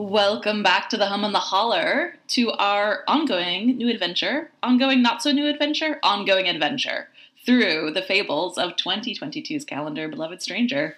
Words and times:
Welcome 0.00 0.62
back 0.62 0.88
to 0.88 0.96
the 0.96 1.04
Hum 1.04 1.24
and 1.24 1.34
the 1.34 1.40
Holler 1.40 2.14
to 2.28 2.52
our 2.52 3.04
ongoing 3.06 3.76
new 3.76 3.90
adventure, 3.90 4.50
ongoing 4.62 5.02
not 5.02 5.22
so 5.22 5.30
new 5.30 5.46
adventure, 5.46 6.00
ongoing 6.02 6.48
adventure 6.48 7.08
through 7.44 7.90
the 7.90 8.00
fables 8.00 8.56
of 8.56 8.76
2022's 8.76 9.66
calendar, 9.66 10.08
Beloved 10.08 10.40
Stranger. 10.40 10.96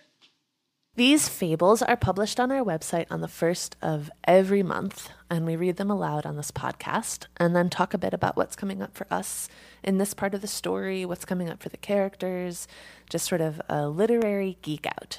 These 0.95 1.29
fables 1.29 1.83
are 1.83 1.97
published 1.97 2.39
on 2.39 2.53
our 2.53 2.65
website 2.65 3.07
on 3.11 3.23
the 3.23 3.27
first 3.27 3.75
of 3.83 4.09
every 4.23 4.63
month, 4.63 5.11
and 5.29 5.45
we 5.45 5.57
read 5.57 5.79
them 5.79 5.91
aloud 5.91 6.25
on 6.25 6.37
this 6.37 6.53
podcast 6.53 7.27
and 7.39 7.57
then 7.57 7.71
talk 7.71 7.93
a 7.95 7.99
bit 7.99 8.15
about 8.15 8.37
what's 8.37 8.55
coming 8.55 8.81
up 8.81 8.97
for 8.97 9.09
us 9.11 9.49
in 9.83 9.99
this 9.99 10.15
part 10.15 10.33
of 10.33 10.43
the 10.43 10.47
story, 10.47 11.05
what's 11.05 11.25
coming 11.25 11.51
up 11.51 11.61
for 11.61 11.71
the 11.71 11.77
characters, 11.77 12.69
just 13.11 13.27
sort 13.27 13.41
of 13.41 13.61
a 13.69 13.89
literary 13.89 14.59
geek 14.63 14.87
out. 14.87 15.19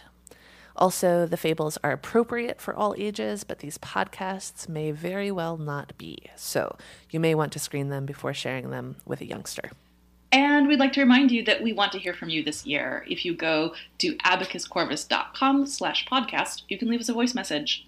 Also, 0.76 1.26
the 1.26 1.38
fables 1.38 1.77
are 1.84 1.91
appropriate 1.91 2.59
for 2.59 2.73
all 2.76 2.95
ages, 2.98 3.44
but 3.44 3.59
these 3.59 3.77
podcasts 3.77 4.68
may 4.68 4.91
very 4.91 5.32
well 5.32 5.58
not 5.58 5.98
be. 5.98 6.18
So 6.36 6.77
you 7.09 7.20
may 7.20 7.36
want 7.36 7.52
to 7.54 7.59
screen 7.59 7.90
them 7.90 8.05
before 8.05 8.34
sharing 8.34 8.72
them 8.72 8.96
with 9.05 9.22
a 9.22 9.26
youngster. 9.26 9.72
And 10.32 10.68
we'd 10.68 10.80
like 10.80 10.94
to 10.94 11.02
remind 11.02 11.32
you 11.32 11.44
that 11.46 11.62
we 11.62 11.73
want 11.73 11.91
to 11.91 11.99
hear 11.99 12.16
from 12.16 12.30
you 12.30 12.44
this 12.44 12.66
year. 12.66 13.05
If 13.08 13.23
you 13.23 13.36
go 13.36 13.76
to 13.99 14.16
abacuscorvus.com 14.18 15.68
slash 15.68 16.08
podcast, 16.08 16.63
you 16.70 16.80
can 16.80 16.90
leave 16.90 17.02
us 17.02 17.10
a 17.10 17.13
voice 17.13 17.35
message. 17.35 17.88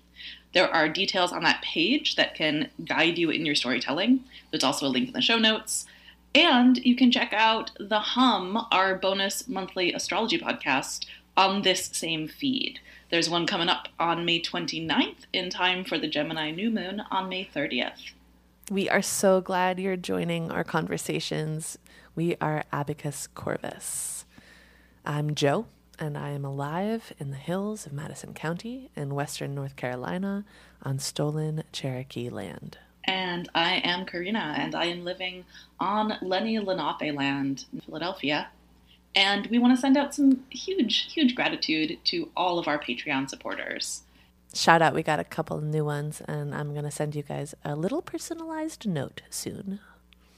There 0.53 0.69
are 0.69 0.87
details 0.87 1.33
on 1.33 1.41
that 1.41 1.63
page 1.63 2.15
that 2.17 2.35
can 2.35 2.69
guide 2.85 3.17
you 3.17 3.31
in 3.31 3.47
your 3.47 3.55
storytelling. 3.55 4.23
There's 4.51 4.63
also 4.63 4.85
a 4.85 4.89
link 4.89 5.07
in 5.07 5.13
the 5.13 5.21
show 5.21 5.39
notes. 5.39 5.87
And 6.35 6.77
you 6.85 6.95
can 6.95 7.11
check 7.11 7.33
out 7.33 7.71
The 7.79 7.99
Hum, 7.99 8.67
our 8.71 8.95
bonus 8.95 9.47
monthly 9.47 9.91
astrology 9.93 10.37
podcast, 10.37 11.05
on 11.37 11.61
this 11.61 11.89
same 11.93 12.27
feed. 12.27 12.79
There's 13.09 13.29
one 13.29 13.45
coming 13.45 13.69
up 13.69 13.87
on 13.99 14.25
May 14.25 14.41
29th 14.41 15.25
in 15.33 15.49
time 15.49 15.83
for 15.83 15.97
the 15.97 16.07
Gemini 16.07 16.51
new 16.51 16.71
moon 16.71 17.01
on 17.11 17.29
May 17.29 17.45
30th. 17.45 18.11
We 18.71 18.89
are 18.89 19.01
so 19.01 19.41
glad 19.41 19.79
you're 19.79 19.95
joining 19.95 20.51
our 20.51 20.63
conversations. 20.63 21.77
We 22.15 22.35
are 22.41 22.63
Abacus 22.71 23.27
Corvus. 23.27 24.25
I'm 25.05 25.35
Joe, 25.35 25.67
and 25.99 26.17
I 26.17 26.31
am 26.31 26.43
alive 26.43 27.13
in 27.19 27.29
the 27.29 27.37
hills 27.37 27.85
of 27.85 27.93
Madison 27.93 28.33
County 28.33 28.89
in 28.95 29.13
western 29.13 29.53
North 29.53 29.75
Carolina 29.75 30.45
on 30.81 30.97
stolen 30.97 31.63
Cherokee 31.71 32.29
land. 32.29 32.79
And 33.03 33.47
I 33.53 33.75
am 33.83 34.07
Karina, 34.07 34.55
and 34.57 34.73
I 34.73 34.85
am 34.85 35.03
living 35.03 35.45
on 35.79 36.17
Lenni 36.23 36.57
Lenape 36.59 37.15
land 37.15 37.65
in 37.71 37.81
Philadelphia. 37.81 38.47
And 39.15 39.47
we 39.47 39.59
want 39.59 39.75
to 39.75 39.79
send 39.79 39.95
out 39.95 40.13
some 40.13 40.43
huge, 40.49 41.13
huge 41.13 41.35
gratitude 41.35 41.97
to 42.05 42.29
all 42.35 42.59
of 42.59 42.67
our 42.67 42.77
Patreon 42.77 43.29
supporters. 43.29 44.03
Shout 44.53 44.81
out, 44.81 44.93
we 44.93 45.03
got 45.03 45.19
a 45.19 45.23
couple 45.23 45.59
new 45.59 45.83
ones, 45.85 46.21
and 46.27 46.53
I'm 46.53 46.71
going 46.73 46.85
to 46.85 46.91
send 46.91 47.15
you 47.15 47.23
guys 47.23 47.55
a 47.63 47.75
little 47.75 48.01
personalized 48.01 48.87
note 48.87 49.21
soon. 49.29 49.79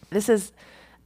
This 0.10 0.30
is 0.30 0.52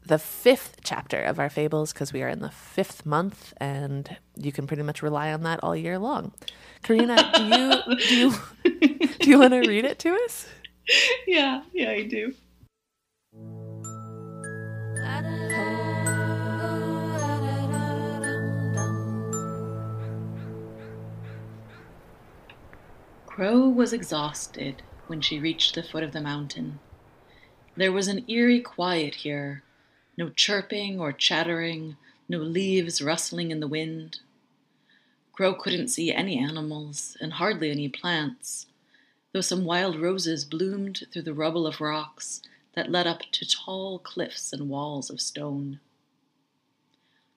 the 0.06 0.18
fifth 0.18 0.78
chapter 0.84 1.22
of 1.22 1.40
our 1.40 1.50
fables 1.50 1.94
because 1.94 2.14
we 2.14 2.24
are 2.24 2.30
in 2.30 2.40
the 2.40 2.50
fifth 2.50 3.06
month, 3.06 3.54
and 3.58 4.18
you 4.36 4.52
can 4.52 4.68
pretty 4.68 4.84
much 4.84 5.02
rely 5.02 5.32
on 5.32 5.44
that 5.44 5.60
all 5.64 5.76
year 5.76 6.00
long. 6.00 6.32
Karina, 6.84 7.32
do 7.36 7.44
you 7.44 7.94
do 8.08 8.16
you 8.16 8.34
do 9.20 9.30
you 9.30 9.40
want 9.40 9.54
to 9.54 9.60
read 9.60 9.86
it 9.86 10.00
to 10.00 10.14
us? 10.26 10.48
Yeah, 11.28 11.62
yeah, 11.72 11.92
I 11.92 12.04
do. 12.04 12.34
Crow 23.34 23.70
was 23.70 23.94
exhausted 23.94 24.84
when 25.08 25.22
she 25.22 25.40
reached 25.40 25.74
the 25.74 25.84
foot 25.84 26.04
of 26.04 26.12
the 26.12 26.20
mountain. 26.20 26.82
There 27.78 27.94
was 27.94 28.10
an 28.10 28.30
eerie 28.30 28.60
quiet 28.60 29.16
here, 29.16 29.64
no 30.18 30.28
chirping 30.28 31.00
or 31.00 31.14
chattering, 31.14 31.96
no 32.28 32.40
leaves 32.40 33.02
rustling 33.02 33.50
in 33.50 33.62
the 33.62 33.70
wind. 33.70 34.20
Crow 35.32 35.54
couldn't 35.54 35.88
see 35.88 36.12
any 36.12 36.38
animals 36.38 37.16
and 37.22 37.32
hardly 37.32 37.72
any 37.72 37.88
plants, 37.88 38.68
though 39.32 39.40
some 39.40 39.64
wild 39.64 39.96
roses 39.96 40.44
bloomed 40.44 41.06
through 41.10 41.22
the 41.22 41.34
rubble 41.34 41.66
of 41.66 41.80
rocks 41.80 42.42
that 42.74 42.92
led 42.92 43.08
up 43.08 43.22
to 43.32 43.48
tall 43.48 43.98
cliffs 43.98 44.52
and 44.52 44.68
walls 44.68 45.10
of 45.10 45.22
stone. 45.22 45.80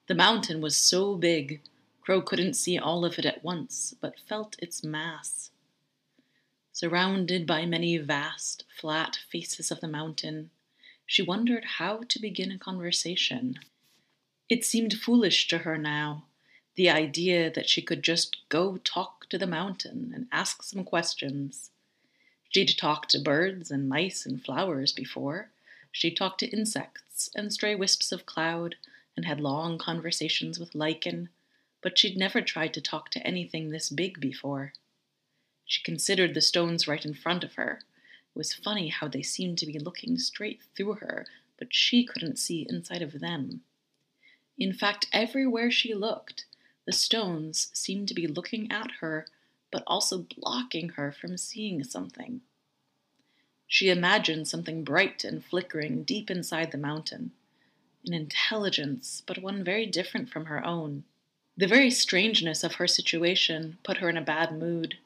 The 0.07 0.13
mountain 0.13 0.59
was 0.59 0.75
so 0.75 1.15
big, 1.15 1.61
Crow 2.01 2.21
couldn't 2.21 2.55
see 2.55 2.77
all 2.77 3.05
of 3.05 3.17
it 3.17 3.25
at 3.25 3.45
once, 3.45 3.95
but 4.01 4.19
felt 4.19 4.57
its 4.59 4.83
mass. 4.83 5.51
Surrounded 6.75 7.47
by 7.47 7.65
many 7.65 7.95
vast, 7.95 8.65
flat 8.67 9.17
faces 9.29 9.71
of 9.71 9.79
the 9.79 9.87
mountain, 9.87 10.49
she 11.05 11.21
wondered 11.21 11.63
how 11.63 12.01
to 12.09 12.19
begin 12.19 12.51
a 12.51 12.57
conversation. 12.57 13.57
It 14.49 14.65
seemed 14.65 14.93
foolish 14.99 15.47
to 15.47 15.59
her 15.59 15.77
now, 15.77 16.25
the 16.75 16.89
idea 16.89 17.49
that 17.49 17.69
she 17.69 17.81
could 17.81 18.03
just 18.03 18.35
go 18.49 18.75
talk 18.75 19.29
to 19.29 19.37
the 19.37 19.47
mountain 19.47 20.11
and 20.13 20.27
ask 20.33 20.63
some 20.63 20.83
questions. 20.83 21.71
She'd 22.49 22.77
talked 22.77 23.09
to 23.11 23.19
birds 23.19 23.71
and 23.71 23.87
mice 23.87 24.25
and 24.25 24.43
flowers 24.43 24.91
before. 24.91 25.51
She'd 25.93 26.17
talked 26.17 26.41
to 26.41 26.47
insects 26.47 27.29
and 27.33 27.53
stray 27.53 27.75
wisps 27.75 28.11
of 28.11 28.25
cloud 28.25 28.75
and 29.15 29.25
had 29.25 29.39
long 29.39 29.77
conversations 29.77 30.59
with 30.59 30.75
lichen, 30.75 31.29
but 31.81 31.97
she'd 31.97 32.17
never 32.17 32.41
tried 32.41 32.73
to 32.73 32.81
talk 32.81 33.11
to 33.11 33.25
anything 33.25 33.69
this 33.69 33.89
big 33.89 34.19
before. 34.19 34.73
She 35.65 35.83
considered 35.83 36.33
the 36.33 36.41
stones 36.41 36.87
right 36.87 37.03
in 37.03 37.13
front 37.13 37.43
of 37.43 37.55
her. 37.55 37.81
It 38.35 38.37
was 38.37 38.53
funny 38.53 38.89
how 38.89 39.07
they 39.07 39.23
seemed 39.23 39.57
to 39.59 39.65
be 39.65 39.79
looking 39.79 40.17
straight 40.17 40.61
through 40.75 40.95
her, 40.95 41.25
but 41.57 41.73
she 41.73 42.05
couldn't 42.05 42.37
see 42.37 42.65
inside 42.69 43.01
of 43.01 43.19
them. 43.19 43.63
In 44.57 44.73
fact, 44.73 45.07
everywhere 45.11 45.71
she 45.71 45.93
looked, 45.93 46.45
the 46.85 46.93
stones 46.93 47.69
seemed 47.73 48.07
to 48.09 48.13
be 48.13 48.27
looking 48.27 48.71
at 48.71 48.91
her, 48.99 49.25
but 49.71 49.83
also 49.87 50.27
blocking 50.37 50.89
her 50.89 51.11
from 51.11 51.37
seeing 51.37 51.83
something. 51.83 52.41
She 53.67 53.89
imagined 53.89 54.47
something 54.47 54.83
bright 54.83 55.23
and 55.23 55.43
flickering 55.43 56.03
deep 56.03 56.29
inside 56.29 56.71
the 56.71 56.77
mountain, 56.77 57.31
an 58.05 58.13
intelligence, 58.13 59.23
but 59.25 59.41
one 59.41 59.63
very 59.63 59.87
different 59.87 60.29
from 60.29 60.45
her 60.45 60.63
own. 60.63 61.03
The 61.57 61.67
very 61.67 61.89
strangeness 61.89 62.63
of 62.63 62.75
her 62.75 62.87
situation 62.87 63.79
put 63.83 63.97
her 63.97 64.09
in 64.09 64.17
a 64.17 64.21
bad 64.21 64.57
mood. 64.57 64.97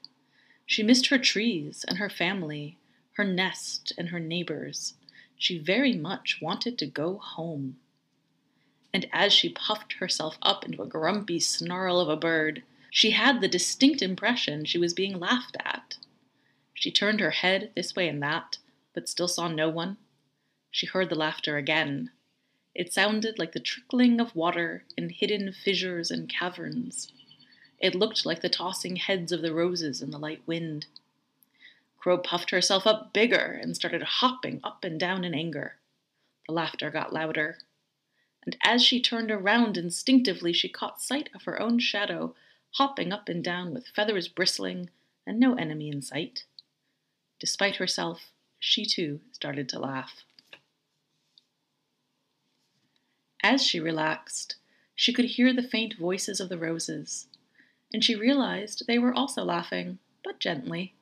She 0.70 0.84
missed 0.84 1.08
her 1.08 1.18
trees 1.18 1.84
and 1.88 1.98
her 1.98 2.12
family, 2.12 2.78
her 3.14 3.24
nest 3.24 3.92
and 3.98 4.10
her 4.10 4.20
neighbors. 4.20 4.94
She 5.36 5.58
very 5.58 5.94
much 5.94 6.44
wanted 6.44 6.78
to 6.78 6.86
go 6.86 7.18
home. 7.18 7.80
And 8.94 9.10
as 9.12 9.34
she 9.34 9.50
puffed 9.50 9.94
herself 9.94 10.38
up 10.44 10.64
into 10.64 10.84
a 10.84 10.88
grumpy 10.88 11.40
snarl 11.40 12.00
of 12.00 12.08
a 12.08 12.16
bird, 12.16 12.62
she 12.92 13.12
had 13.12 13.42
the 13.42 13.48
distinct 13.48 14.04
impression 14.04 14.64
she 14.64 14.78
was 14.78 14.94
being 14.94 15.20
laughed 15.20 15.58
at. 15.60 15.98
She 16.76 16.92
turned 16.92 17.20
her 17.20 17.32
head 17.32 17.72
this 17.76 17.96
way 17.96 18.08
and 18.08 18.22
that, 18.22 18.60
but 18.94 19.10
still 19.10 19.28
saw 19.28 19.48
no 19.48 19.70
one. 19.70 19.98
She 20.70 20.86
heard 20.86 21.10
the 21.10 21.16
laughter 21.16 21.58
again. 21.58 22.12
It 22.76 22.94
sounded 22.94 23.40
like 23.40 23.54
the 23.54 23.60
trickling 23.60 24.22
of 24.22 24.36
water 24.36 24.86
in 24.96 25.10
hidden 25.10 25.52
fissures 25.52 26.12
and 26.12 26.30
caverns. 26.30 27.12
It 27.80 27.96
looked 27.96 28.26
like 28.26 28.42
the 28.42 28.50
tossing 28.50 28.98
heads 28.98 29.32
of 29.32 29.42
the 29.42 29.54
roses 29.54 30.02
in 30.02 30.12
the 30.12 30.20
light 30.20 30.42
wind. 30.46 30.88
Crow 31.98 32.18
puffed 32.18 32.50
herself 32.50 32.86
up 32.86 33.14
bigger 33.14 33.60
and 33.62 33.76
started 33.76 34.04
hopping 34.04 34.60
up 34.64 34.84
and 34.84 35.00
down 35.00 35.24
in 35.24 35.34
anger. 35.34 35.78
The 36.48 36.54
laughter 36.54 36.90
got 36.90 37.14
louder. 37.14 37.60
And 38.44 38.58
as 38.64 38.84
she 38.84 39.02
turned 39.02 39.32
around 39.32 39.78
instinctively, 39.78 40.52
she 40.52 40.68
caught 40.68 41.02
sight 41.02 41.30
of 41.34 41.44
her 41.44 41.62
own 41.62 41.80
shadow, 41.80 42.36
hopping 42.72 43.14
up 43.14 43.30
and 43.30 43.44
down 43.44 43.74
with 43.74 43.88
feathers 43.88 44.28
bristling 44.28 44.90
and 45.26 45.40
no 45.40 45.56
enemy 45.56 45.90
in 45.90 46.02
sight. 46.02 46.44
Despite 47.40 47.78
herself, 47.78 48.32
she 48.60 48.86
too 48.86 49.22
started 49.32 49.70
to 49.70 49.80
laugh. 49.80 50.24
As 53.42 53.66
she 53.66 53.80
relaxed, 53.80 54.56
she 54.96 55.14
could 55.14 55.26
hear 55.26 55.54
the 55.54 55.64
faint 55.64 55.96
voices 55.98 56.42
of 56.42 56.50
the 56.50 56.58
roses 56.58 57.28
and 57.94 58.04
she 58.04 58.16
realized 58.16 58.84
they 58.88 59.00
were 59.00 59.14
also 59.14 59.44
laughing, 59.44 60.00
but 60.24 60.40
gently. 60.40 60.94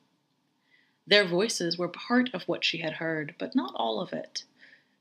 Their 1.06 1.26
voices 1.26 1.78
were 1.78 1.88
part 1.88 2.30
of 2.34 2.42
what 2.44 2.64
she 2.64 2.78
had 2.78 2.94
heard, 2.94 3.34
but 3.38 3.54
not 3.54 3.74
all 3.76 4.00
of 4.00 4.12
it. 4.12 4.44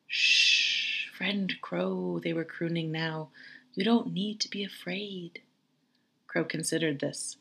Shh, 0.08 1.10
friend 1.18 1.54
Crow, 1.62 2.20
they 2.24 2.34
were 2.34 2.46
crooning 2.46 2.92
now. 2.92 3.30
You 3.74 3.84
don't 3.84 4.14
need 4.14 4.40
to 4.42 4.50
be 4.50 4.64
afraid. 4.64 5.42
Crow 6.28 6.46
considered 6.46 7.00
this. 7.00 7.38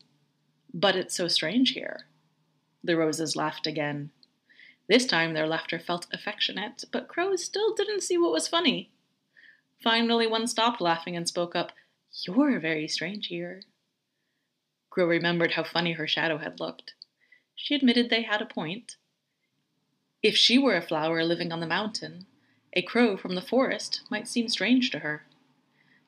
But 0.74 0.96
it's 0.96 1.14
so 1.14 1.28
strange 1.28 1.70
here. 1.70 2.06
The 2.82 2.96
roses 2.96 3.36
laughed 3.36 3.66
again. 3.66 4.10
This 4.88 5.06
time 5.06 5.32
their 5.32 5.46
laughter 5.46 5.78
felt 5.78 6.06
affectionate, 6.12 6.84
but 6.92 7.08
Crow 7.08 7.36
still 7.36 7.74
didn't 7.74 8.02
see 8.02 8.18
what 8.18 8.32
was 8.32 8.48
funny. 8.48 8.90
Finally, 9.82 10.26
one 10.26 10.46
stopped 10.46 10.80
laughing 10.80 11.16
and 11.16 11.26
spoke 11.26 11.54
up. 11.54 11.72
You're 12.26 12.58
very 12.58 12.88
strange 12.88 13.26
here. 13.26 13.62
Crow 14.96 15.04
remembered 15.08 15.52
how 15.52 15.62
funny 15.62 15.92
her 15.92 16.08
shadow 16.08 16.38
had 16.38 16.58
looked. 16.58 16.94
She 17.54 17.74
admitted 17.74 18.08
they 18.08 18.22
had 18.22 18.40
a 18.40 18.46
point. 18.46 18.96
If 20.22 20.38
she 20.38 20.56
were 20.56 20.74
a 20.74 20.80
flower 20.80 21.22
living 21.22 21.52
on 21.52 21.60
the 21.60 21.66
mountain, 21.66 22.24
a 22.72 22.80
crow 22.80 23.18
from 23.18 23.34
the 23.34 23.42
forest 23.42 24.00
might 24.10 24.26
seem 24.26 24.48
strange 24.48 24.90
to 24.92 25.00
her. 25.00 25.26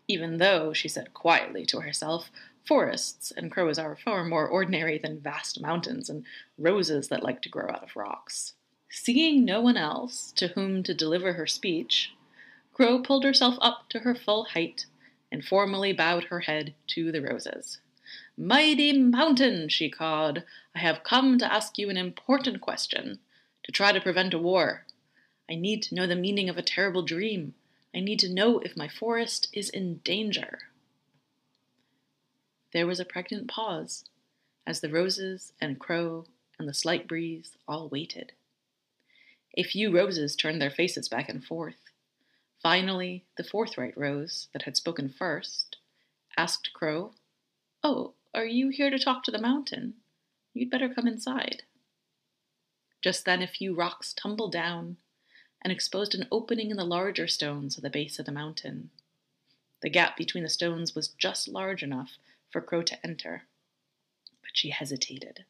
Even 0.09 0.39
though, 0.39 0.73
she 0.73 0.89
said 0.89 1.13
quietly 1.13 1.67
to 1.67 1.81
herself, 1.81 2.31
forests 2.65 3.31
and 3.31 3.53
crows 3.53 3.79
are 3.79 3.95
far 3.95 4.25
more 4.25 4.49
ordinary 4.49 4.97
than 4.97 5.21
vast 5.21 5.61
mountains 5.61 6.09
and 6.09 6.25
roses 6.57 7.09
that 7.09 7.23
like 7.23 7.43
to 7.43 7.51
grow 7.51 7.69
out 7.69 7.83
of 7.83 7.95
rocks. 7.95 8.55
Seeing 8.89 9.45
no 9.45 9.61
one 9.61 9.77
else 9.77 10.33
to 10.33 10.49
whom 10.49 10.83
to 10.85 10.95
deliver 10.95 11.35
her 11.35 11.47
speech, 11.47 12.15
Crow 12.73 13.03
pulled 13.03 13.25
herself 13.25 13.59
up 13.61 13.91
to 13.91 13.99
her 13.99 14.15
full 14.15 14.45
height 14.45 14.87
and 15.31 15.45
formally 15.45 15.93
bowed 15.93 16.25
her 16.25 16.41
head 16.41 16.73
to 16.87 17.13
the 17.13 17.21
roses. 17.21 17.81
Mighty 18.41 18.93
mountain, 18.93 19.69
she 19.69 19.91
called, 19.91 20.45
I 20.73 20.79
have 20.79 21.03
come 21.03 21.39
to 21.39 21.53
ask 21.53 21.77
you 21.77 21.91
an 21.91 21.97
important 21.97 22.61
question, 22.61 23.19
to 23.65 23.73
try 23.73 23.91
to 23.91 24.01
prevent 24.01 24.33
a 24.33 24.39
war. 24.39 24.87
I 25.51 25.57
need 25.57 25.83
to 25.85 25.97
know 25.97 26.07
the 26.07 26.15
meaning 26.15 26.49
of 26.49 26.57
a 26.57 26.63
terrible 26.63 27.03
dream. 27.03 27.55
I 27.93 27.99
need 27.99 28.21
to 28.21 28.33
know 28.33 28.61
if 28.61 28.77
my 28.77 28.87
forest 28.87 29.49
is 29.53 29.69
in 29.69 29.99
danger. 30.05 30.61
There 32.73 32.87
was 32.87 33.01
a 33.01 33.05
pregnant 33.05 33.49
pause 33.49 34.05
as 34.65 34.83
the 34.83 34.89
roses 34.89 35.53
and 35.61 35.81
crow 35.81 36.27
and 36.61 36.69
the 36.69 36.75
slight 36.75 37.09
breeze 37.09 37.57
all 37.67 37.89
waited. 37.89 38.35
A 39.57 39.65
few 39.65 39.91
roses 39.91 40.37
turned 40.37 40.63
their 40.63 40.71
faces 40.71 41.09
back 41.09 41.29
and 41.29 41.45
forth. 41.45 41.91
Finally, 42.63 43.25
the 43.37 43.43
forthright 43.43 43.99
rose, 43.99 44.47
that 44.53 44.63
had 44.63 44.77
spoken 44.77 45.09
first, 45.09 45.79
asked 46.37 46.73
Crow, 46.73 47.15
Oh, 47.83 48.15
are 48.35 48.47
you 48.47 48.69
here 48.69 48.91
to 48.91 48.99
talk 48.99 49.23
to 49.25 49.31
the 49.31 49.41
mountain? 49.41 49.95
You'd 50.55 50.71
better 50.71 50.89
come 50.89 51.07
inside. 51.07 51.63
Just 53.01 53.25
then, 53.25 53.43
a 53.43 53.47
few 53.47 53.75
rocks 53.75 54.13
tumbled 54.13 54.53
down 54.53 54.97
and 55.63 55.73
exposed 55.73 56.15
an 56.15 56.29
opening 56.31 56.71
in 56.71 56.77
the 56.77 56.85
larger 56.85 57.27
stones 57.27 57.77
at 57.77 57.83
the 57.83 57.91
base 57.91 58.19
of 58.19 58.27
the 58.27 58.33
mountain. 58.33 58.91
The 59.83 59.91
gap 59.91 60.17
between 60.17 60.43
the 60.43 60.51
stones 60.51 60.95
was 60.95 61.09
just 61.09 61.49
large 61.49 61.83
enough 61.83 62.19
for 62.51 62.61
Crow 62.61 62.83
to 62.83 63.07
enter. 63.07 63.45
But 64.43 64.51
she 64.55 64.71
hesitated. 64.71 65.45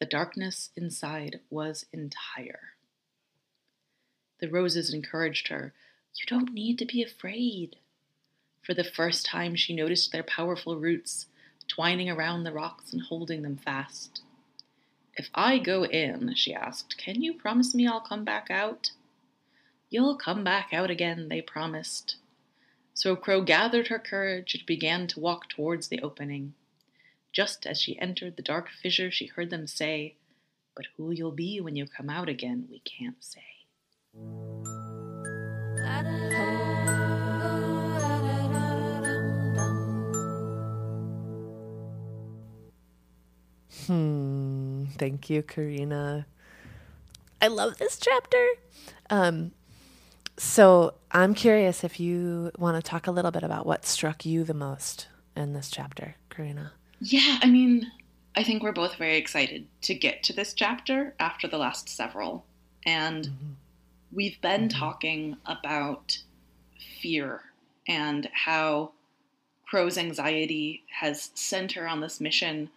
The 0.00 0.06
darkness 0.06 0.70
inside 0.76 1.40
was 1.50 1.86
entire. 1.92 2.74
The 4.40 4.48
roses 4.48 4.92
encouraged 4.92 5.48
her. 5.48 5.72
You 6.16 6.24
don't 6.26 6.52
need 6.52 6.78
to 6.78 6.86
be 6.86 7.02
afraid. 7.02 7.76
For 8.62 8.74
the 8.74 8.84
first 8.84 9.24
time, 9.26 9.54
she 9.54 9.74
noticed 9.74 10.12
their 10.12 10.22
powerful 10.22 10.78
roots 10.78 11.26
twining 11.68 12.10
around 12.10 12.44
the 12.44 12.52
rocks 12.52 12.92
and 12.92 13.02
holding 13.02 13.42
them 13.42 13.56
fast. 13.56 14.22
If 15.14 15.28
I 15.34 15.58
go 15.58 15.84
in, 15.84 16.34
she 16.34 16.54
asked, 16.54 16.96
can 16.96 17.22
you 17.22 17.34
promise 17.34 17.74
me 17.74 17.86
I'll 17.86 18.00
come 18.00 18.24
back 18.24 18.50
out? 18.50 18.92
You'll 19.90 20.16
come 20.16 20.42
back 20.42 20.70
out 20.72 20.90
again, 20.90 21.28
they 21.28 21.42
promised. 21.42 22.16
So 22.94 23.14
Crow 23.16 23.42
gathered 23.42 23.88
her 23.88 23.98
courage 23.98 24.54
and 24.54 24.64
began 24.66 25.06
to 25.08 25.20
walk 25.20 25.48
towards 25.48 25.88
the 25.88 26.00
opening. 26.00 26.54
Just 27.32 27.66
as 27.66 27.80
she 27.80 27.98
entered 27.98 28.36
the 28.36 28.42
dark 28.42 28.68
fissure, 28.70 29.10
she 29.10 29.26
heard 29.26 29.50
them 29.50 29.66
say, 29.66 30.16
But 30.76 30.86
who 30.96 31.10
you'll 31.10 31.32
be 31.32 31.60
when 31.60 31.76
you 31.76 31.86
come 31.86 32.10
out 32.10 32.28
again, 32.28 32.68
we 32.70 32.80
can't 32.80 33.22
say. 33.22 33.40
Hmm. 43.86 44.84
Thank 44.98 45.30
you, 45.30 45.42
Karina. 45.42 46.26
I 47.40 47.48
love 47.48 47.78
this 47.78 47.98
chapter. 47.98 48.46
Um, 49.10 49.52
so 50.36 50.94
I'm 51.10 51.34
curious 51.34 51.84
if 51.84 51.98
you 51.98 52.52
want 52.58 52.82
to 52.82 52.88
talk 52.88 53.06
a 53.06 53.10
little 53.10 53.30
bit 53.30 53.42
about 53.42 53.66
what 53.66 53.84
struck 53.84 54.24
you 54.24 54.44
the 54.44 54.54
most 54.54 55.08
in 55.36 55.52
this 55.52 55.70
chapter, 55.70 56.16
Karina. 56.30 56.72
Yeah, 57.00 57.38
I 57.42 57.50
mean, 57.50 57.90
I 58.36 58.44
think 58.44 58.62
we're 58.62 58.72
both 58.72 58.96
very 58.96 59.16
excited 59.16 59.66
to 59.82 59.94
get 59.94 60.22
to 60.24 60.32
this 60.32 60.54
chapter 60.54 61.14
after 61.18 61.48
the 61.48 61.58
last 61.58 61.88
several. 61.88 62.44
And 62.86 63.26
mm-hmm. 63.26 63.52
we've 64.12 64.40
been 64.40 64.68
mm-hmm. 64.68 64.78
talking 64.78 65.36
about 65.46 66.18
fear 67.00 67.40
and 67.88 68.28
how 68.32 68.92
Crow's 69.66 69.98
anxiety 69.98 70.84
has 71.00 71.30
sent 71.34 71.72
her 71.72 71.88
on 71.88 72.00
this 72.00 72.20
mission 72.20 72.70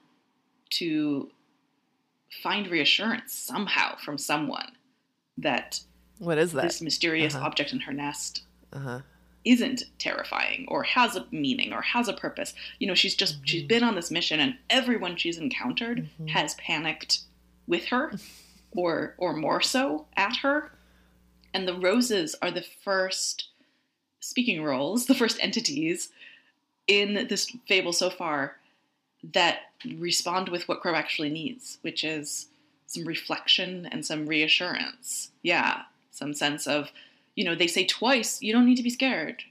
to 0.71 1.29
find 2.41 2.67
reassurance 2.67 3.33
somehow 3.33 3.95
from 3.97 4.17
someone 4.17 4.71
that 5.37 5.79
what 6.19 6.37
is 6.37 6.53
that 6.53 6.63
this 6.63 6.81
mysterious 6.81 7.35
uh-huh. 7.35 7.45
object 7.45 7.73
in 7.73 7.79
her 7.79 7.93
nest 7.93 8.43
uh-huh. 8.73 9.01
isn't 9.43 9.83
terrifying 9.99 10.65
or 10.67 10.83
has 10.83 11.15
a 11.15 11.25
meaning 11.31 11.73
or 11.73 11.81
has 11.81 12.07
a 12.07 12.13
purpose 12.13 12.53
you 12.79 12.87
know 12.87 12.95
she's 12.95 13.15
just 13.15 13.35
mm-hmm. 13.35 13.45
she's 13.45 13.63
been 13.63 13.83
on 13.83 13.95
this 13.95 14.11
mission 14.11 14.39
and 14.39 14.55
everyone 14.69 15.15
she's 15.15 15.37
encountered 15.37 15.99
mm-hmm. 15.99 16.27
has 16.27 16.55
panicked 16.55 17.19
with 17.67 17.85
her 17.85 18.11
or 18.71 19.15
or 19.17 19.35
more 19.35 19.61
so 19.61 20.05
at 20.15 20.37
her 20.37 20.71
and 21.53 21.67
the 21.67 21.79
roses 21.79 22.35
are 22.41 22.51
the 22.51 22.65
first 22.83 23.49
speaking 24.19 24.63
roles 24.63 25.05
the 25.05 25.15
first 25.15 25.37
entities 25.41 26.09
in 26.87 27.27
this 27.27 27.51
fable 27.67 27.93
so 27.93 28.09
far 28.09 28.57
that 29.33 29.59
respond 29.97 30.49
with 30.49 30.67
what 30.67 30.81
Crow 30.81 30.95
actually 30.95 31.29
needs, 31.29 31.77
which 31.81 32.03
is 32.03 32.47
some 32.87 33.05
reflection 33.05 33.87
and 33.91 34.05
some 34.05 34.25
reassurance. 34.25 35.31
Yeah, 35.41 35.83
some 36.11 36.33
sense 36.33 36.67
of, 36.67 36.91
you 37.35 37.43
know, 37.43 37.55
they 37.55 37.67
say 37.67 37.85
twice, 37.85 38.41
you 38.41 38.53
don't 38.53 38.65
need 38.65 38.77
to 38.77 38.83
be 38.83 38.89
scared. 38.89 39.43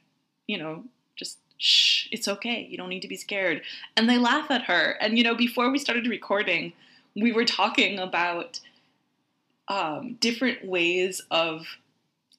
You 0.47 0.59
know, 0.59 0.85
just 1.17 1.39
shh, 1.59 2.09
it's 2.13 2.29
okay. 2.29 2.67
You 2.69 2.77
don't 2.77 2.89
need 2.89 3.03
to 3.03 3.09
be 3.09 3.17
scared. 3.17 3.63
And 3.97 4.09
they 4.09 4.19
laugh 4.19 4.51
at 4.51 4.63
her. 4.63 4.97
And, 5.01 5.19
you 5.19 5.25
know, 5.25 5.35
before 5.35 5.71
we 5.71 5.79
started 5.79 6.07
recording, 6.07 6.73
we 7.17 7.33
were 7.33 7.45
talking 7.45 7.99
about 7.99 8.61
um, 9.69 10.15
different 10.21 10.65
ways 10.65 11.23
of 11.31 11.67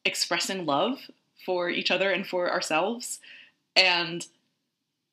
expressing 0.04 0.66
love 0.66 1.00
for 1.46 1.70
each 1.70 1.92
other 1.92 2.12
and 2.12 2.26
for 2.26 2.52
ourselves. 2.52 3.20
And 3.76 4.26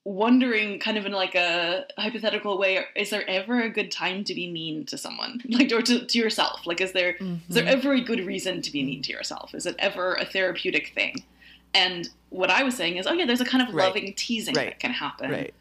wondering 0.04 0.80
kind 0.80 0.98
of 0.98 1.06
in 1.06 1.12
like 1.12 1.36
a 1.36 1.86
hypothetical 1.96 2.58
way 2.58 2.84
is 2.96 3.10
there 3.10 3.28
ever 3.28 3.60
a 3.60 3.68
good 3.68 3.90
time 3.90 4.24
to 4.24 4.34
be 4.34 4.50
mean 4.50 4.84
to 4.84 4.98
someone 4.98 5.40
like 5.48 5.70
or 5.70 5.80
to, 5.80 6.04
to 6.06 6.18
yourself 6.18 6.66
like 6.66 6.80
is 6.80 6.92
there 6.92 7.12
mm-hmm. 7.14 7.36
is 7.48 7.54
there 7.54 7.66
ever 7.66 7.92
a 7.92 8.00
good 8.00 8.26
reason 8.26 8.60
to 8.60 8.72
be 8.72 8.82
mean 8.82 9.00
to 9.00 9.12
yourself 9.12 9.54
is 9.54 9.64
it 9.64 9.76
ever 9.78 10.14
a 10.14 10.24
therapeutic 10.24 10.92
thing 10.92 11.22
and 11.72 12.08
what 12.30 12.50
i 12.50 12.64
was 12.64 12.76
saying 12.76 12.96
is 12.96 13.06
oh 13.06 13.12
yeah 13.12 13.24
there's 13.24 13.40
a 13.40 13.44
kind 13.44 13.66
of 13.66 13.72
right. 13.72 13.86
loving 13.86 14.12
teasing 14.14 14.54
right. 14.54 14.70
that 14.70 14.80
can 14.80 14.90
happen 14.90 15.30
right. 15.30 15.54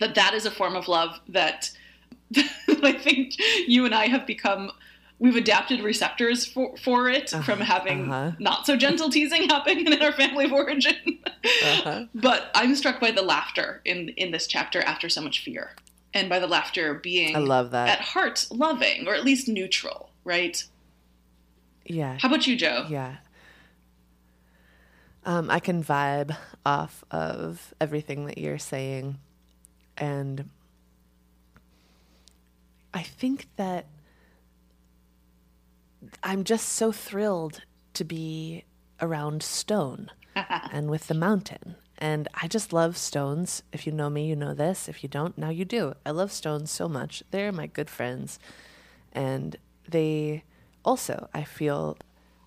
that 0.00 0.16
that 0.16 0.34
is 0.34 0.46
a 0.46 0.50
form 0.50 0.74
of 0.74 0.88
love 0.88 1.20
that 1.28 1.70
i 2.82 2.92
think 2.92 3.34
you 3.68 3.84
and 3.84 3.94
i 3.94 4.08
have 4.08 4.26
become 4.26 4.72
we've 5.18 5.36
adapted 5.36 5.80
receptors 5.80 6.44
for, 6.44 6.76
for 6.76 7.08
it 7.08 7.32
uh, 7.32 7.42
from 7.42 7.60
having 7.60 8.10
uh-huh. 8.10 8.32
not 8.38 8.66
so 8.66 8.76
gentle 8.76 9.10
teasing 9.10 9.48
happening 9.48 9.86
in 9.86 10.02
our 10.02 10.12
family 10.12 10.46
of 10.46 10.52
origin. 10.52 10.96
uh-huh. 11.44 12.06
But 12.14 12.50
I'm 12.54 12.74
struck 12.74 13.00
by 13.00 13.10
the 13.10 13.22
laughter 13.22 13.80
in 13.84 14.10
in 14.10 14.30
this 14.30 14.46
chapter 14.46 14.80
after 14.82 15.08
so 15.08 15.20
much 15.20 15.42
fear, 15.42 15.70
and 16.12 16.28
by 16.28 16.38
the 16.38 16.46
laughter 16.46 16.94
being 16.94 17.36
I 17.36 17.40
love 17.40 17.70
that 17.70 17.88
at 17.88 18.00
heart 18.00 18.46
loving 18.50 19.06
or 19.06 19.14
at 19.14 19.24
least 19.24 19.48
neutral, 19.48 20.10
right? 20.24 20.62
Yeah. 21.84 22.18
How 22.20 22.28
about 22.28 22.46
you, 22.46 22.56
Joe? 22.56 22.86
Yeah. 22.88 23.16
Um, 25.26 25.50
I 25.50 25.58
can 25.58 25.82
vibe 25.82 26.36
off 26.66 27.02
of 27.10 27.72
everything 27.80 28.26
that 28.26 28.36
you're 28.36 28.58
saying, 28.58 29.18
and 29.96 30.50
I 32.92 33.02
think 33.02 33.48
that 33.56 33.86
I'm 36.22 36.44
just 36.44 36.68
so 36.68 36.92
thrilled 36.92 37.62
to 37.94 38.04
be 38.04 38.64
around 39.00 39.42
stone 39.42 40.10
and 40.36 40.90
with 40.90 41.06
the 41.06 41.14
mountain. 41.14 41.76
And 41.98 42.28
I 42.34 42.48
just 42.48 42.72
love 42.72 42.96
stones. 42.96 43.62
If 43.72 43.86
you 43.86 43.92
know 43.92 44.10
me, 44.10 44.26
you 44.26 44.36
know 44.36 44.52
this. 44.52 44.88
If 44.88 45.02
you 45.02 45.08
don't, 45.08 45.38
now 45.38 45.50
you 45.50 45.64
do. 45.64 45.94
I 46.04 46.10
love 46.10 46.32
stones 46.32 46.70
so 46.70 46.88
much. 46.88 47.22
They're 47.30 47.52
my 47.52 47.66
good 47.66 47.88
friends. 47.88 48.38
And 49.12 49.56
they 49.88 50.42
also, 50.84 51.28
I 51.32 51.44
feel, 51.44 51.96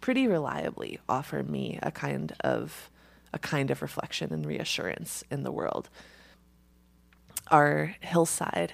pretty 0.01 0.27
reliably 0.27 0.99
offer 1.09 1.43
me 1.43 1.79
a 1.81 1.91
kind 1.91 2.33
of 2.41 2.89
a 3.33 3.39
kind 3.39 3.69
of 3.71 3.81
reflection 3.81 4.31
and 4.31 4.45
reassurance 4.45 5.23
in 5.29 5.43
the 5.43 5.51
world. 5.51 5.89
Our 7.51 7.95
hillside 7.99 8.73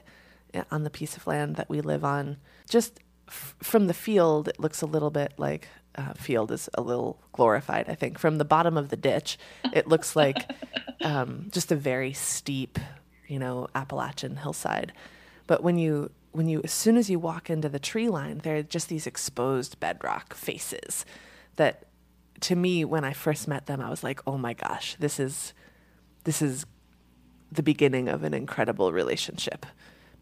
eh, 0.54 0.64
on 0.70 0.84
the 0.84 0.90
piece 0.90 1.18
of 1.18 1.26
land 1.26 1.56
that 1.56 1.70
we 1.70 1.82
live 1.82 2.04
on 2.04 2.38
just 2.70 3.00
from 3.28 3.88
the 3.88 3.94
field, 3.94 4.48
it 4.48 4.60
looks 4.60 4.82
a 4.82 4.86
little 4.86 5.10
bit 5.10 5.34
like 5.38 5.68
uh, 5.96 6.14
field 6.14 6.52
is 6.52 6.70
a 6.74 6.82
little 6.82 7.20
glorified. 7.32 7.90
I 7.90 7.96
think 7.96 8.18
from 8.18 8.38
the 8.38 8.46
bottom 8.46 8.78
of 8.78 8.90
the 8.90 8.98
ditch, 8.98 9.38
it 9.72 9.88
looks 9.88 10.16
like 10.16 10.50
um, 11.02 11.48
just 11.52 11.72
a 11.72 11.76
very 11.76 12.14
steep, 12.14 12.80
you 13.28 13.40
know, 13.40 13.68
Appalachian 13.76 14.38
hillside. 14.38 14.94
But 15.48 15.64
when 15.64 15.78
you 15.78 16.12
when 16.32 16.50
you 16.50 16.62
as 16.64 16.72
soon 16.72 16.98
as 16.98 17.10
you 17.10 17.20
walk 17.20 17.50
into 17.50 17.70
the 17.70 17.80
tree 17.80 18.10
line, 18.10 18.40
there 18.40 18.58
are 18.58 18.64
just 18.64 18.90
these 18.90 19.06
exposed 19.06 19.80
bedrock 19.80 20.34
faces 20.34 21.06
that 21.56 21.86
to 22.42 22.56
me 22.56 22.84
when 22.84 23.04
I 23.04 23.14
first 23.14 23.48
met 23.48 23.68
them 23.68 23.80
I 23.80 23.90
was 23.90 24.04
like, 24.04 24.22
"Oh 24.26 24.38
my 24.38 24.54
gosh, 24.54 24.96
this 25.00 25.20
is 25.20 25.54
this 26.24 26.42
is 26.42 26.66
the 27.52 27.64
beginning 27.64 28.08
of 28.08 28.24
an 28.24 28.34
incredible 28.34 28.92
relationship." 28.92 29.66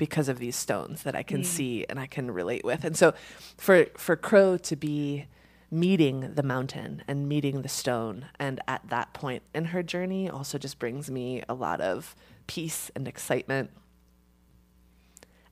Because 0.02 0.30
of 0.30 0.40
these 0.40 0.56
stones 0.56 1.04
that 1.04 1.16
I 1.16 1.22
can 1.22 1.42
mm. 1.42 1.46
see 1.46 1.86
and 1.88 2.00
I 2.00 2.08
can 2.08 2.32
relate 2.32 2.66
with. 2.66 2.84
And 2.84 2.98
so 2.98 3.14
for 3.56 3.86
for 3.96 4.16
Crow 4.16 4.58
to 4.58 4.76
be 4.76 5.28
meeting 5.70 6.34
the 6.34 6.42
mountain 6.42 7.04
and 7.08 7.30
meeting 7.30 7.62
the 7.62 7.70
stone 7.70 8.26
and 8.40 8.60
at 8.68 8.82
that 8.90 9.14
point 9.14 9.44
in 9.54 9.66
her 9.66 9.84
journey 9.84 10.28
also 10.28 10.58
just 10.58 10.80
brings 10.80 11.12
me 11.12 11.44
a 11.48 11.54
lot 11.54 11.82
of 11.82 12.16
peace 12.48 12.90
and 12.96 13.08
excitement. 13.08 13.70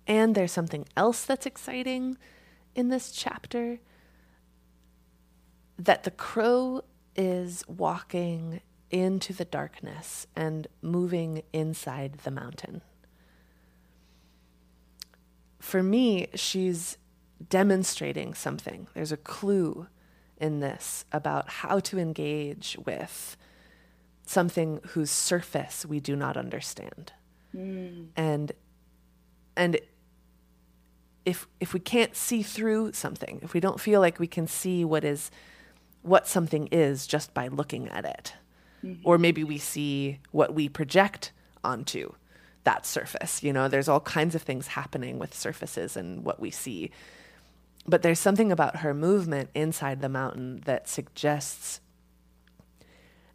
And 0.08 0.34
there's 0.34 0.52
something 0.52 0.88
else 0.98 1.26
that's 1.26 1.46
exciting 1.46 2.18
in 2.74 2.90
this 2.90 3.12
chapter 3.12 3.78
that 5.78 6.06
the 6.06 6.12
crow 6.12 6.82
is 7.16 7.64
walking 7.68 8.62
into 8.90 9.32
the 9.32 9.46
darkness 9.46 10.26
and 10.36 10.66
moving 10.82 11.44
inside 11.54 12.14
the 12.24 12.32
mountain 12.32 12.82
for 15.70 15.84
me, 15.84 16.28
she's 16.34 16.98
demonstrating 17.48 18.34
something. 18.34 18.88
There's 18.94 19.12
a 19.12 19.18
clue 19.18 19.88
in 20.38 20.60
this 20.60 21.06
about 21.12 21.50
how 21.50 21.80
to 21.80 22.00
engage 22.00 22.78
with 22.86 23.38
something 24.26 24.80
whose 24.90 25.12
surface 25.12 25.86
we 25.86 26.00
do 26.00 26.16
not 26.16 26.38
understand. 26.38 27.14
Mm. 27.56 28.08
And 28.16 28.52
and 29.56 29.80
if 31.26 31.48
if 31.60 31.74
we 31.74 31.80
can't 31.80 32.16
see 32.16 32.42
through 32.42 32.94
something, 32.94 33.40
if 33.44 33.54
we 33.54 33.60
don't 33.60 33.80
feel 33.80 34.00
like 34.00 34.20
we 34.20 34.28
can 34.28 34.48
see 34.48 34.84
what 34.84 35.04
is 35.04 35.30
what 36.02 36.28
something 36.28 36.68
is 36.68 37.06
just 37.06 37.34
by 37.34 37.48
looking 37.48 37.90
at 37.90 38.06
it, 38.06 38.34
mm-hmm. 38.84 39.02
or 39.04 39.18
maybe 39.18 39.44
we 39.44 39.58
see 39.58 40.20
what 40.32 40.54
we 40.54 40.68
project 40.68 41.32
onto 41.64 42.14
that 42.70 42.86
surface. 42.86 43.42
You 43.42 43.52
know, 43.52 43.68
there's 43.68 43.90
all 43.90 44.00
kinds 44.00 44.36
of 44.36 44.44
things 44.44 44.68
happening 44.68 45.18
with 45.18 45.34
surfaces 45.34 45.98
and 45.98 46.24
what 46.24 46.40
we 46.40 46.52
see. 46.52 46.92
But 47.88 48.04
there's 48.04 48.20
something 48.20 48.52
about 48.52 48.78
her 48.78 48.94
movement 48.94 49.50
inside 49.56 50.02
the 50.02 50.10
mountain 50.10 50.62
that 50.66 50.88
suggests 50.88 51.82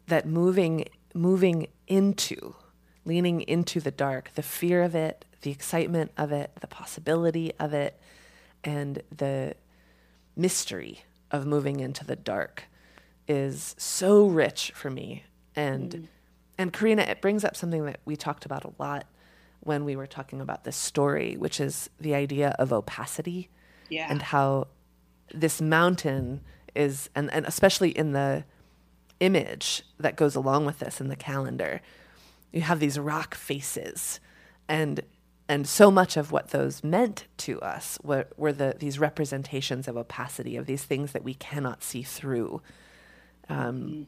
that 0.07 0.25
moving 0.25 0.85
moving 1.13 1.67
into 1.87 2.55
leaning 3.03 3.41
into 3.41 3.81
the 3.81 3.91
dark, 3.91 4.31
the 4.35 4.41
fear 4.41 4.81
of 4.81 4.95
it, 4.95 5.25
the 5.41 5.51
excitement 5.51 6.11
of 6.17 6.31
it, 6.31 6.51
the 6.61 6.67
possibility 6.67 7.51
of 7.59 7.73
it, 7.73 7.99
and 8.63 9.01
the 9.15 9.53
mystery 10.35 11.03
of 11.29 11.45
moving 11.45 11.81
into 11.81 12.05
the 12.05 12.15
dark 12.15 12.63
is 13.27 13.75
so 13.77 14.27
rich 14.27 14.71
for 14.73 14.89
me. 14.89 15.25
And 15.57 15.91
mm. 15.91 16.07
and 16.57 16.71
Karina, 16.71 17.01
it 17.01 17.21
brings 17.21 17.43
up 17.43 17.57
something 17.57 17.83
that 17.83 17.99
we 18.05 18.15
talked 18.15 18.45
about 18.45 18.63
a 18.63 18.71
lot 18.79 19.05
when 19.65 19.83
we 19.83 19.95
were 19.95 20.07
talking 20.07 20.39
about 20.39 20.63
this 20.63 20.75
story, 20.75 21.35
which 21.37 21.59
is 21.59 21.89
the 21.99 22.15
idea 22.15 22.55
of 22.59 22.71
opacity 22.71 23.49
yeah. 23.89 24.07
and 24.09 24.21
how 24.21 24.67
this 25.33 25.59
mountain 25.59 26.39
is, 26.75 27.09
and, 27.15 27.33
and 27.33 27.45
especially 27.45 27.89
in 27.89 28.13
the 28.13 28.45
image 29.19 29.83
that 29.99 30.15
goes 30.15 30.35
along 30.35 30.65
with 30.65 30.79
this 30.79 31.01
in 31.01 31.07
the 31.07 31.15
calendar, 31.15 31.81
you 32.51 32.61
have 32.61 32.79
these 32.79 32.97
rock 32.97 33.35
faces 33.35 34.19
and 34.67 35.01
and 35.47 35.67
so 35.67 35.91
much 35.91 36.17
of 36.17 36.31
what 36.31 36.49
those 36.49 36.83
meant 36.83 37.25
to 37.37 37.61
us 37.61 37.99
were, 38.03 38.25
were 38.35 38.51
the 38.53 38.75
these 38.79 38.97
representations 38.97 39.87
of 39.87 39.97
opacity 39.97 40.55
of 40.55 40.65
these 40.65 40.83
things 40.83 41.11
that 41.11 41.23
we 41.23 41.33
cannot 41.33 41.83
see 41.83 42.01
through 42.01 42.61
um, 43.49 43.57
mm-hmm. 43.57 44.03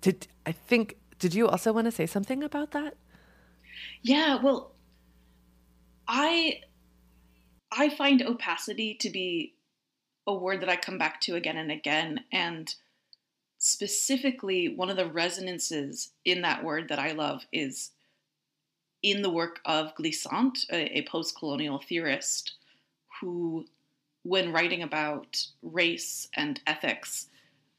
did 0.00 0.28
i 0.46 0.52
think 0.52 0.96
did 1.18 1.34
you 1.34 1.48
also 1.48 1.72
want 1.72 1.86
to 1.86 1.90
say 1.90 2.06
something 2.06 2.44
about 2.44 2.70
that 2.70 2.94
yeah, 4.02 4.36
well, 4.36 4.72
I 6.06 6.62
I 7.70 7.90
find 7.90 8.22
opacity 8.22 8.94
to 8.94 9.10
be 9.10 9.54
a 10.26 10.34
word 10.34 10.62
that 10.62 10.68
I 10.68 10.76
come 10.76 10.98
back 10.98 11.20
to 11.22 11.36
again 11.36 11.56
and 11.56 11.70
again 11.70 12.24
and 12.32 12.74
specifically 13.58 14.68
one 14.68 14.88
of 14.88 14.96
the 14.96 15.10
resonances 15.10 16.10
in 16.24 16.42
that 16.42 16.62
word 16.62 16.88
that 16.88 16.98
I 16.98 17.12
love 17.12 17.44
is 17.52 17.90
in 19.02 19.22
the 19.22 19.30
work 19.30 19.60
of 19.64 19.94
Glissant, 19.94 20.64
a, 20.70 20.98
a 20.98 21.02
post-colonial 21.02 21.78
theorist 21.78 22.54
who 23.20 23.66
when 24.22 24.52
writing 24.52 24.82
about 24.82 25.44
race 25.62 26.28
and 26.34 26.60
ethics 26.66 27.28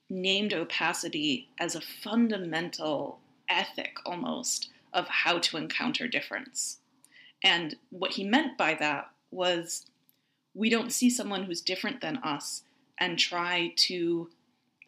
named 0.09 0.53
opacity 0.53 1.49
as 1.59 1.75
a 1.75 1.81
fundamental 1.81 3.19
ethic 3.49 3.95
almost 4.05 4.69
of 4.93 5.07
how 5.07 5.39
to 5.39 5.57
encounter 5.57 6.07
difference. 6.07 6.79
And 7.43 7.75
what 7.89 8.13
he 8.13 8.23
meant 8.23 8.57
by 8.57 8.73
that 8.75 9.09
was 9.31 9.85
we 10.53 10.69
don't 10.69 10.91
see 10.91 11.09
someone 11.09 11.43
who's 11.43 11.61
different 11.61 12.01
than 12.01 12.17
us 12.17 12.63
and 12.97 13.17
try 13.17 13.73
to 13.75 14.29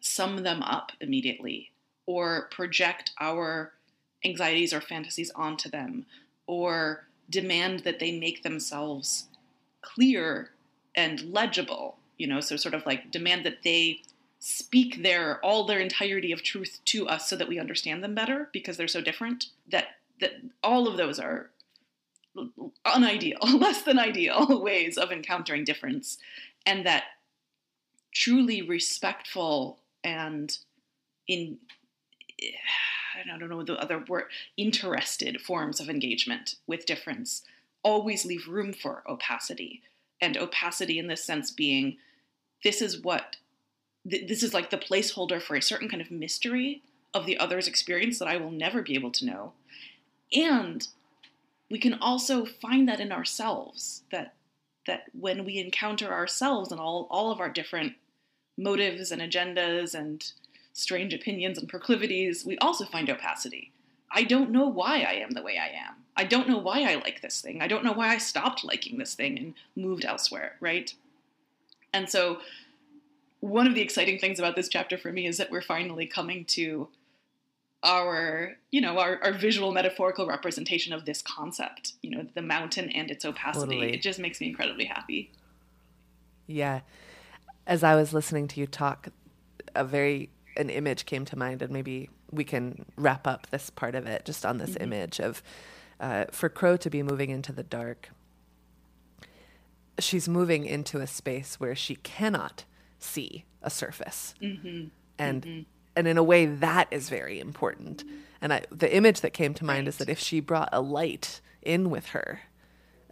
sum 0.00 0.42
them 0.42 0.62
up 0.62 0.92
immediately 1.00 1.70
or 2.06 2.48
project 2.50 3.12
our 3.20 3.72
anxieties 4.24 4.72
or 4.72 4.80
fantasies 4.80 5.30
onto 5.34 5.70
them 5.70 6.04
or 6.46 7.06
demand 7.30 7.80
that 7.80 8.00
they 8.00 8.18
make 8.18 8.42
themselves 8.42 9.28
clear 9.80 10.50
and 10.94 11.32
legible 11.32 11.96
you 12.18 12.26
know 12.26 12.40
so 12.40 12.56
sort 12.56 12.74
of 12.74 12.84
like 12.84 13.10
demand 13.10 13.46
that 13.46 13.62
they 13.62 14.00
speak 14.44 15.02
their 15.02 15.38
all 15.44 15.64
their 15.64 15.78
entirety 15.78 16.32
of 16.32 16.42
truth 16.42 16.80
to 16.84 17.06
us 17.06 17.30
so 17.30 17.36
that 17.36 17.48
we 17.48 17.60
understand 17.60 18.02
them 18.02 18.14
better 18.14 18.48
because 18.52 18.76
they're 18.76 18.88
so 18.88 19.00
different 19.00 19.46
that 19.68 19.96
that 20.20 20.32
all 20.62 20.88
of 20.88 20.96
those 20.96 21.20
are 21.20 21.50
unideal 22.94 23.38
less 23.58 23.82
than 23.82 23.98
ideal 23.98 24.60
ways 24.62 24.98
of 24.98 25.12
encountering 25.12 25.64
difference 25.64 26.18
and 26.66 26.84
that 26.84 27.04
truly 28.12 28.62
respectful 28.62 29.78
and 30.02 30.58
in 31.28 31.58
I 33.14 33.38
don't 33.38 33.48
know 33.48 33.62
the 33.62 33.74
other 33.74 34.02
word 34.08 34.24
interested 34.56 35.40
forms 35.40 35.78
of 35.78 35.88
engagement 35.88 36.56
with 36.66 36.86
difference 36.86 37.42
always 37.82 38.24
leave 38.24 38.48
room 38.48 38.72
for 38.72 39.02
opacity. 39.08 39.82
And 40.20 40.36
opacity 40.36 40.98
in 40.98 41.08
this 41.08 41.24
sense 41.24 41.50
being 41.50 41.96
this 42.62 42.80
is 42.80 43.02
what 43.02 43.36
this 44.04 44.42
is 44.42 44.52
like 44.52 44.70
the 44.70 44.78
placeholder 44.78 45.40
for 45.40 45.54
a 45.54 45.62
certain 45.62 45.88
kind 45.88 46.02
of 46.02 46.10
mystery 46.10 46.82
of 47.14 47.26
the 47.26 47.38
other's 47.38 47.68
experience 47.68 48.18
that 48.18 48.28
I 48.28 48.36
will 48.36 48.50
never 48.50 48.82
be 48.82 48.94
able 48.94 49.12
to 49.12 49.26
know. 49.26 49.52
And 50.34 50.86
we 51.70 51.78
can 51.78 51.94
also 51.94 52.44
find 52.44 52.88
that 52.88 53.00
in 53.00 53.12
ourselves 53.12 54.02
that 54.10 54.34
that 54.86 55.04
when 55.18 55.44
we 55.44 55.58
encounter 55.58 56.12
ourselves 56.12 56.72
and 56.72 56.80
all, 56.80 57.06
all 57.08 57.30
of 57.30 57.40
our 57.40 57.48
different 57.48 57.94
motives 58.58 59.12
and 59.12 59.22
agendas 59.22 59.94
and 59.94 60.32
strange 60.72 61.14
opinions 61.14 61.58
and 61.58 61.68
proclivities, 61.68 62.44
we 62.44 62.58
also 62.58 62.84
find 62.84 63.08
opacity. 63.08 63.70
I 64.10 64.24
don't 64.24 64.50
know 64.50 64.66
why 64.68 65.02
I 65.02 65.14
am 65.14 65.30
the 65.30 65.42
way 65.42 65.56
I 65.56 65.68
am. 65.68 65.94
I 66.16 66.24
don't 66.24 66.48
know 66.48 66.58
why 66.58 66.82
I 66.82 66.96
like 66.96 67.22
this 67.22 67.40
thing. 67.40 67.62
I 67.62 67.68
don't 67.68 67.84
know 67.84 67.92
why 67.92 68.08
I 68.08 68.18
stopped 68.18 68.64
liking 68.64 68.98
this 68.98 69.14
thing 69.14 69.38
and 69.38 69.54
moved 69.76 70.04
elsewhere, 70.04 70.56
right? 70.60 70.92
And 71.94 72.10
so 72.10 72.40
one 73.42 73.66
of 73.66 73.74
the 73.74 73.80
exciting 73.80 74.20
things 74.20 74.38
about 74.38 74.54
this 74.54 74.68
chapter 74.68 74.96
for 74.96 75.10
me 75.10 75.26
is 75.26 75.36
that 75.36 75.50
we're 75.50 75.60
finally 75.60 76.06
coming 76.06 76.44
to 76.44 76.88
our 77.82 78.56
you 78.70 78.80
know 78.80 78.98
our, 78.98 79.18
our 79.24 79.32
visual 79.32 79.72
metaphorical 79.72 80.28
representation 80.28 80.92
of 80.92 81.04
this 81.04 81.20
concept 81.20 81.94
you 82.02 82.10
know 82.10 82.24
the 82.34 82.42
mountain 82.42 82.88
and 82.90 83.10
its 83.10 83.24
opacity 83.24 83.74
totally. 83.74 83.92
it 83.92 84.00
just 84.00 84.20
makes 84.20 84.40
me 84.40 84.46
incredibly 84.46 84.84
happy 84.84 85.32
yeah 86.46 86.80
as 87.66 87.82
i 87.82 87.96
was 87.96 88.14
listening 88.14 88.46
to 88.46 88.60
you 88.60 88.66
talk 88.68 89.08
a 89.74 89.84
very 89.84 90.30
an 90.56 90.70
image 90.70 91.04
came 91.04 91.24
to 91.24 91.36
mind 91.36 91.60
and 91.62 91.72
maybe 91.72 92.08
we 92.30 92.44
can 92.44 92.84
wrap 92.96 93.26
up 93.26 93.48
this 93.50 93.70
part 93.70 93.96
of 93.96 94.06
it 94.06 94.24
just 94.24 94.46
on 94.46 94.58
this 94.58 94.70
mm-hmm. 94.70 94.84
image 94.84 95.18
of 95.18 95.42
uh, 95.98 96.26
for 96.30 96.48
crow 96.48 96.76
to 96.76 96.88
be 96.88 97.02
moving 97.02 97.30
into 97.30 97.52
the 97.52 97.64
dark 97.64 98.10
she's 99.98 100.28
moving 100.28 100.64
into 100.64 101.00
a 101.00 101.06
space 101.08 101.58
where 101.58 101.74
she 101.74 101.96
cannot 101.96 102.64
see 103.02 103.44
a 103.62 103.70
surface. 103.70 104.34
Mm-hmm. 104.42 104.86
And 105.18 105.42
mm-hmm. 105.42 105.60
and 105.96 106.08
in 106.08 106.18
a 106.18 106.22
way 106.22 106.46
that 106.46 106.88
is 106.90 107.08
very 107.08 107.40
important. 107.40 108.04
And 108.40 108.52
I, 108.52 108.62
the 108.70 108.94
image 108.94 109.20
that 109.20 109.32
came 109.32 109.54
to 109.54 109.64
mind 109.64 109.86
right. 109.86 109.88
is 109.88 109.98
that 109.98 110.08
if 110.08 110.18
she 110.18 110.40
brought 110.40 110.68
a 110.72 110.80
light 110.80 111.40
in 111.62 111.90
with 111.90 112.06
her, 112.06 112.40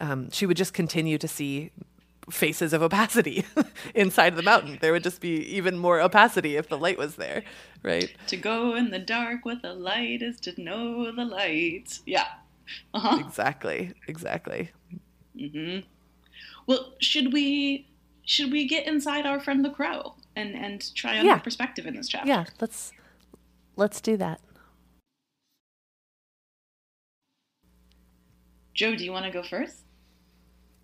um, 0.00 0.30
she 0.30 0.46
would 0.46 0.56
just 0.56 0.74
continue 0.74 1.18
to 1.18 1.28
see 1.28 1.70
faces 2.30 2.72
of 2.72 2.82
opacity 2.82 3.44
inside 3.94 4.36
the 4.36 4.42
mountain. 4.42 4.78
There 4.80 4.92
would 4.92 5.02
just 5.02 5.20
be 5.20 5.36
even 5.56 5.78
more 5.78 6.00
opacity 6.00 6.56
if 6.56 6.68
the 6.68 6.78
light 6.78 6.98
was 6.98 7.16
there, 7.16 7.44
right? 7.82 8.12
To 8.28 8.36
go 8.36 8.74
in 8.74 8.90
the 8.90 8.98
dark 8.98 9.44
with 9.44 9.64
a 9.64 9.72
light 9.72 10.22
is 10.22 10.40
to 10.40 10.60
know 10.60 11.12
the 11.12 11.24
light. 11.24 12.00
Yeah. 12.06 12.26
Uh-huh. 12.94 13.18
Exactly. 13.20 13.92
Exactly. 14.06 14.70
Mm-hmm. 15.36 15.86
Well, 16.66 16.92
should 17.00 17.32
we 17.32 17.86
should 18.24 18.52
we 18.52 18.66
get 18.66 18.86
inside 18.86 19.26
our 19.26 19.40
friend 19.40 19.64
the 19.64 19.70
crow 19.70 20.14
and 20.36 20.54
and 20.54 20.94
try 20.94 21.18
on 21.18 21.26
Yeah. 21.26 21.34
her 21.36 21.40
perspective 21.40 21.86
in 21.86 21.94
this 21.96 22.08
chapter? 22.08 22.28
Yeah, 22.28 22.44
let's 22.60 22.92
let's 23.76 24.00
do 24.00 24.16
that. 24.18 24.40
Joe, 28.74 28.94
do 28.96 29.04
you 29.04 29.12
want 29.12 29.26
to 29.26 29.30
go 29.30 29.42
first? 29.42 29.84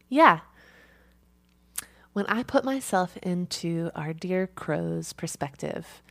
Yeah. 0.09 0.41
When 2.13 2.27
I 2.27 2.43
put 2.43 2.65
myself 2.65 3.17
into 3.19 3.91
our 3.95 4.13
dear 4.13 4.47
crow's 4.47 5.13
perspective, 5.13 6.03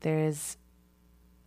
there's 0.00 0.56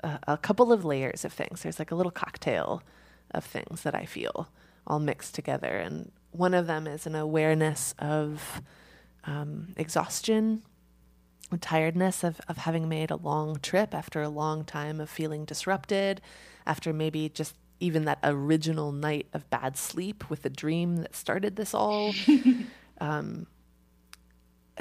a, 0.04 0.20
a 0.30 0.38
couple 0.38 0.72
of 0.72 0.86
layers 0.86 1.26
of 1.26 1.34
things. 1.34 1.62
There's 1.64 1.80
like 1.80 1.92
a 1.92 1.96
little 1.96 2.12
cocktail 2.12 2.84
of 3.32 3.44
things 3.44 3.82
that 3.84 3.96
I 3.96 4.06
feel 4.06 4.50
all 4.86 5.00
mixed 5.00 5.34
together. 5.36 5.78
And 5.78 6.12
one 6.32 6.54
of 6.54 6.68
them 6.68 6.88
is 6.88 7.06
an 7.08 7.16
awareness 7.16 7.96
of 8.00 8.62
um, 9.26 9.74
exhaustion, 9.78 10.64
and 11.52 11.62
tiredness 11.62 12.24
of, 12.24 12.42
of 12.48 12.58
having 12.58 12.90
made 12.90 13.12
a 13.12 13.16
long 13.16 13.60
trip 13.60 13.94
after 13.94 14.22
a 14.22 14.30
long 14.30 14.66
time 14.66 15.00
of 15.00 15.10
feeling 15.10 15.46
disrupted, 15.46 16.22
after 16.66 16.92
maybe 16.92 17.30
just 17.30 17.56
even 17.80 18.06
that 18.06 18.20
original 18.24 18.92
night 18.92 19.28
of 19.34 19.50
bad 19.50 19.78
sleep 19.78 20.30
with 20.30 20.42
the 20.42 20.50
dream 20.50 20.98
that 20.98 21.16
started 21.16 21.56
this 21.56 21.74
all. 21.74 22.14
um, 23.00 23.48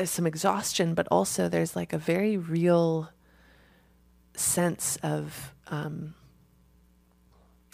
some 0.04 0.26
exhaustion, 0.26 0.94
but 0.94 1.06
also 1.10 1.48
there's 1.48 1.76
like 1.76 1.92
a 1.92 1.98
very 1.98 2.36
real 2.36 3.10
sense 4.34 4.96
of 5.02 5.54
um, 5.68 6.14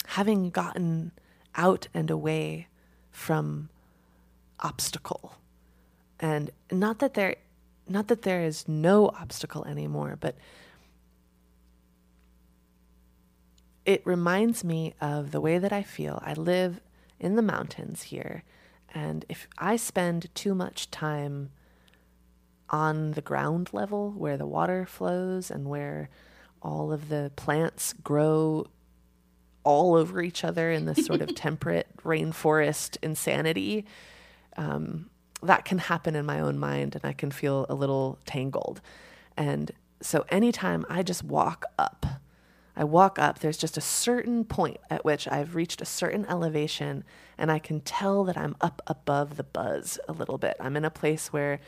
having 0.06 0.50
gotten 0.50 1.12
out 1.54 1.88
and 1.94 2.10
away 2.10 2.66
from 3.10 3.68
obstacle 4.60 5.36
and 6.20 6.50
not 6.70 6.98
that 6.98 7.14
there 7.14 7.36
not 7.88 8.08
that 8.08 8.22
there 8.22 8.42
is 8.42 8.68
no 8.68 9.08
obstacle 9.08 9.64
anymore 9.64 10.16
but 10.20 10.36
it 13.88 14.02
reminds 14.04 14.62
me 14.62 14.92
of 15.00 15.30
the 15.30 15.40
way 15.40 15.56
that 15.56 15.72
I 15.72 15.82
feel. 15.82 16.22
I 16.22 16.34
live 16.34 16.82
in 17.18 17.36
the 17.36 17.42
mountains 17.42 18.02
here, 18.02 18.44
and 18.94 19.24
if 19.30 19.48
I 19.56 19.76
spend 19.76 20.28
too 20.34 20.54
much 20.54 20.90
time 20.90 21.48
on 22.68 23.12
the 23.12 23.22
ground 23.22 23.70
level 23.72 24.10
where 24.10 24.36
the 24.36 24.44
water 24.44 24.84
flows 24.84 25.50
and 25.50 25.70
where 25.70 26.10
all 26.60 26.92
of 26.92 27.08
the 27.08 27.32
plants 27.36 27.94
grow 28.04 28.66
all 29.64 29.94
over 29.94 30.20
each 30.20 30.44
other 30.44 30.70
in 30.70 30.84
this 30.84 31.06
sort 31.06 31.22
of 31.22 31.34
temperate 31.34 31.88
rainforest 32.04 32.98
insanity, 33.00 33.86
um, 34.58 35.08
that 35.42 35.64
can 35.64 35.78
happen 35.78 36.14
in 36.16 36.26
my 36.26 36.40
own 36.40 36.58
mind, 36.58 36.94
and 36.94 37.04
I 37.04 37.12
can 37.12 37.30
feel 37.30 37.66
a 37.68 37.74
little 37.74 38.18
tangled. 38.26 38.80
And 39.36 39.70
so, 40.00 40.24
anytime 40.30 40.84
I 40.88 41.02
just 41.02 41.22
walk 41.24 41.64
up, 41.78 42.06
I 42.76 42.84
walk 42.84 43.18
up, 43.18 43.40
there's 43.40 43.56
just 43.56 43.76
a 43.76 43.80
certain 43.80 44.44
point 44.44 44.78
at 44.88 45.04
which 45.04 45.26
I've 45.26 45.56
reached 45.56 45.80
a 45.80 45.84
certain 45.84 46.24
elevation, 46.26 47.02
and 47.36 47.50
I 47.50 47.58
can 47.58 47.80
tell 47.80 48.24
that 48.24 48.36
I'm 48.36 48.56
up 48.60 48.82
above 48.86 49.36
the 49.36 49.42
buzz 49.42 49.98
a 50.08 50.12
little 50.12 50.38
bit. 50.38 50.56
I'm 50.60 50.76
in 50.76 50.84
a 50.84 50.90
place 50.90 51.32
where 51.32 51.58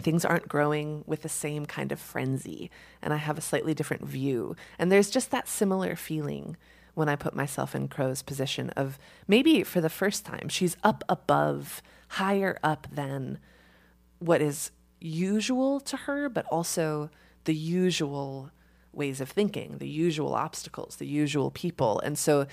things 0.00 0.24
aren't 0.24 0.48
growing 0.48 1.02
with 1.06 1.22
the 1.22 1.28
same 1.28 1.66
kind 1.66 1.92
of 1.92 2.00
frenzy, 2.00 2.70
and 3.02 3.12
I 3.12 3.16
have 3.16 3.38
a 3.38 3.42
slightly 3.42 3.74
different 3.74 4.04
view. 4.04 4.54
And 4.78 4.90
there's 4.90 5.10
just 5.10 5.30
that 5.30 5.48
similar 5.48 5.96
feeling 5.96 6.56
when 6.94 7.08
I 7.08 7.16
put 7.16 7.34
myself 7.34 7.74
in 7.74 7.88
Crow's 7.88 8.22
position 8.22 8.70
of 8.70 8.98
maybe 9.26 9.64
for 9.64 9.80
the 9.80 9.90
first 9.90 10.24
time, 10.24 10.48
she's 10.48 10.76
up 10.84 11.02
above, 11.08 11.82
higher 12.14 12.58
up 12.62 12.86
than 12.92 13.38
what 14.18 14.40
is 14.40 14.70
usual 15.00 15.80
to 15.80 15.96
her, 15.96 16.28
but 16.28 16.46
also 16.46 17.10
the 17.44 17.54
usual 17.54 18.50
ways 18.92 19.20
of 19.20 19.28
thinking, 19.28 19.78
the 19.78 19.88
usual 19.88 20.34
obstacles, 20.34 20.96
the 20.96 21.06
usual 21.06 21.50
people. 21.50 22.00
And 22.00 22.18
so 22.18 22.46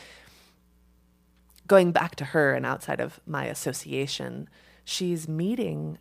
going 1.67 1.91
back 1.91 2.15
to 2.15 2.25
her 2.25 2.53
and 2.53 2.65
outside 2.65 2.99
of 2.99 3.19
my 3.25 3.45
association, 3.45 4.49
she's 4.83 5.27
meeting 5.27 5.97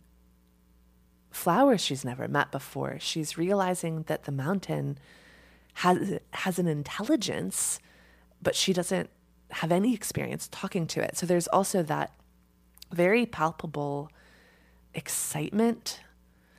flowers 1.29 1.81
she's 1.81 2.03
never 2.03 2.27
met 2.27 2.51
before. 2.51 2.97
She's 2.99 3.37
realizing 3.37 4.03
that 4.03 4.23
the 4.23 4.31
mountain 4.31 4.97
has 5.75 6.19
has 6.33 6.59
an 6.59 6.67
intelligence, 6.67 7.79
but 8.41 8.55
she 8.55 8.73
doesn't 8.73 9.09
have 9.51 9.71
any 9.71 9.93
experience 9.93 10.49
talking 10.51 10.87
to 10.87 11.01
it. 11.01 11.15
So 11.15 11.25
there's 11.25 11.47
also 11.47 11.83
that 11.83 12.11
very 12.93 13.25
palpable 13.25 14.11
excitement. 14.93 16.01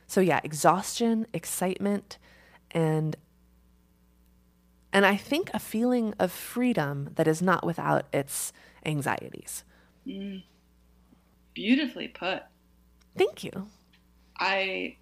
So 0.07 0.21
yeah, 0.21 0.41
exhaustion, 0.43 1.27
excitement, 1.33 2.17
and 2.71 3.15
and 4.93 5.07
I 5.07 5.15
think 5.15 5.49
a 5.53 5.59
feeling 5.59 6.13
of 6.19 6.31
freedom 6.31 7.09
that 7.15 7.27
is 7.27 7.41
not 7.41 7.65
without 7.65 8.05
its 8.13 8.53
anxieties. 8.85 9.63
Mm. 10.05 10.43
Beautifully 11.55 12.07
put. 12.07 12.43
Thank 13.17 13.43
you. 13.43 13.67
I, 14.37 14.97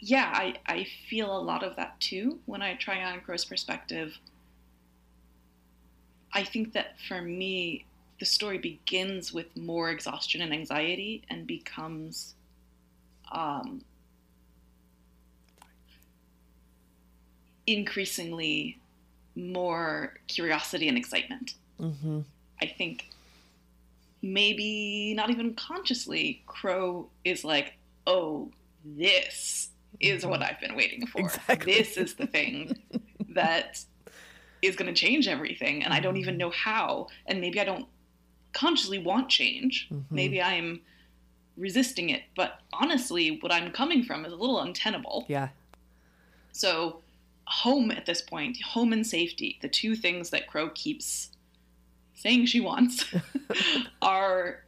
yeah, 0.00 0.32
I, 0.34 0.54
I 0.66 0.86
feel 1.10 1.36
a 1.36 1.40
lot 1.40 1.62
of 1.62 1.76
that 1.76 2.00
too 2.00 2.38
when 2.46 2.62
I 2.62 2.74
try 2.76 3.02
on 3.02 3.20
Crow's 3.20 3.44
perspective. 3.44 4.16
I 6.32 6.42
think 6.42 6.72
that 6.72 6.94
for 7.06 7.20
me, 7.20 7.84
the 8.18 8.26
story 8.26 8.58
begins 8.58 9.32
with 9.32 9.56
more 9.56 9.90
exhaustion 9.90 10.40
and 10.40 10.52
anxiety 10.52 11.22
and 11.30 11.46
becomes 11.46 12.34
um, 13.30 13.82
increasingly 17.66 18.78
more 19.36 20.14
curiosity 20.26 20.88
and 20.88 20.98
excitement. 20.98 21.54
Mm-hmm. 21.80 22.20
I 22.60 22.66
think 22.66 23.08
maybe 24.20 25.14
not 25.14 25.30
even 25.30 25.54
consciously, 25.54 26.42
Crow 26.46 27.08
is 27.24 27.44
like, 27.44 27.74
oh, 28.06 28.50
this 28.84 29.70
is 30.00 30.26
what 30.26 30.42
I've 30.42 30.60
been 30.60 30.74
waiting 30.74 31.06
for. 31.06 31.20
Exactly. 31.20 31.72
This 31.72 31.96
is 31.96 32.14
the 32.14 32.26
thing 32.26 32.76
that 33.30 33.84
is 34.60 34.74
going 34.74 34.92
to 34.92 35.00
change 35.00 35.28
everything. 35.28 35.84
And 35.84 35.92
I 35.92 36.00
don't 36.00 36.16
even 36.16 36.36
know 36.36 36.50
how. 36.50 37.08
And 37.26 37.40
maybe 37.40 37.60
I 37.60 37.64
don't 37.64 37.86
consciously 38.62 38.98
want 38.98 39.28
change. 39.28 39.88
Mhm. 39.90 40.04
Maybe 40.10 40.42
I'm 40.42 40.80
resisting 41.56 42.10
it. 42.10 42.22
But 42.34 42.60
honestly, 42.72 43.38
what 43.40 43.52
I'm 43.52 43.70
coming 43.70 44.02
from 44.02 44.24
is 44.24 44.32
a 44.32 44.36
little 44.36 44.60
untenable. 44.60 45.26
Yeah. 45.28 45.48
So, 46.52 47.02
home 47.46 47.90
at 47.90 48.04
this 48.06 48.20
point, 48.20 48.60
home 48.62 48.92
and 48.92 49.06
safety, 49.06 49.58
the 49.62 49.68
two 49.68 49.94
things 49.94 50.30
that 50.30 50.46
Crow 50.48 50.70
keeps 50.70 51.30
saying 52.14 52.46
she 52.46 52.60
wants, 52.60 53.04
are 54.02 54.64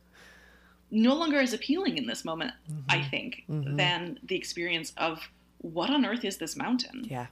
no 0.90 1.14
longer 1.14 1.38
as 1.40 1.52
appealing 1.52 1.98
in 1.98 2.06
this 2.06 2.24
moment, 2.24 2.52
I 2.88 3.02
think, 3.02 3.44
Mhm. 3.48 3.76
than 3.76 4.18
the 4.22 4.36
experience 4.36 4.92
of 4.96 5.28
what 5.58 5.90
on 5.90 6.04
earth 6.06 6.24
is 6.24 6.38
this 6.38 6.56
mountain? 6.56 7.04
Yeah. 7.10 7.26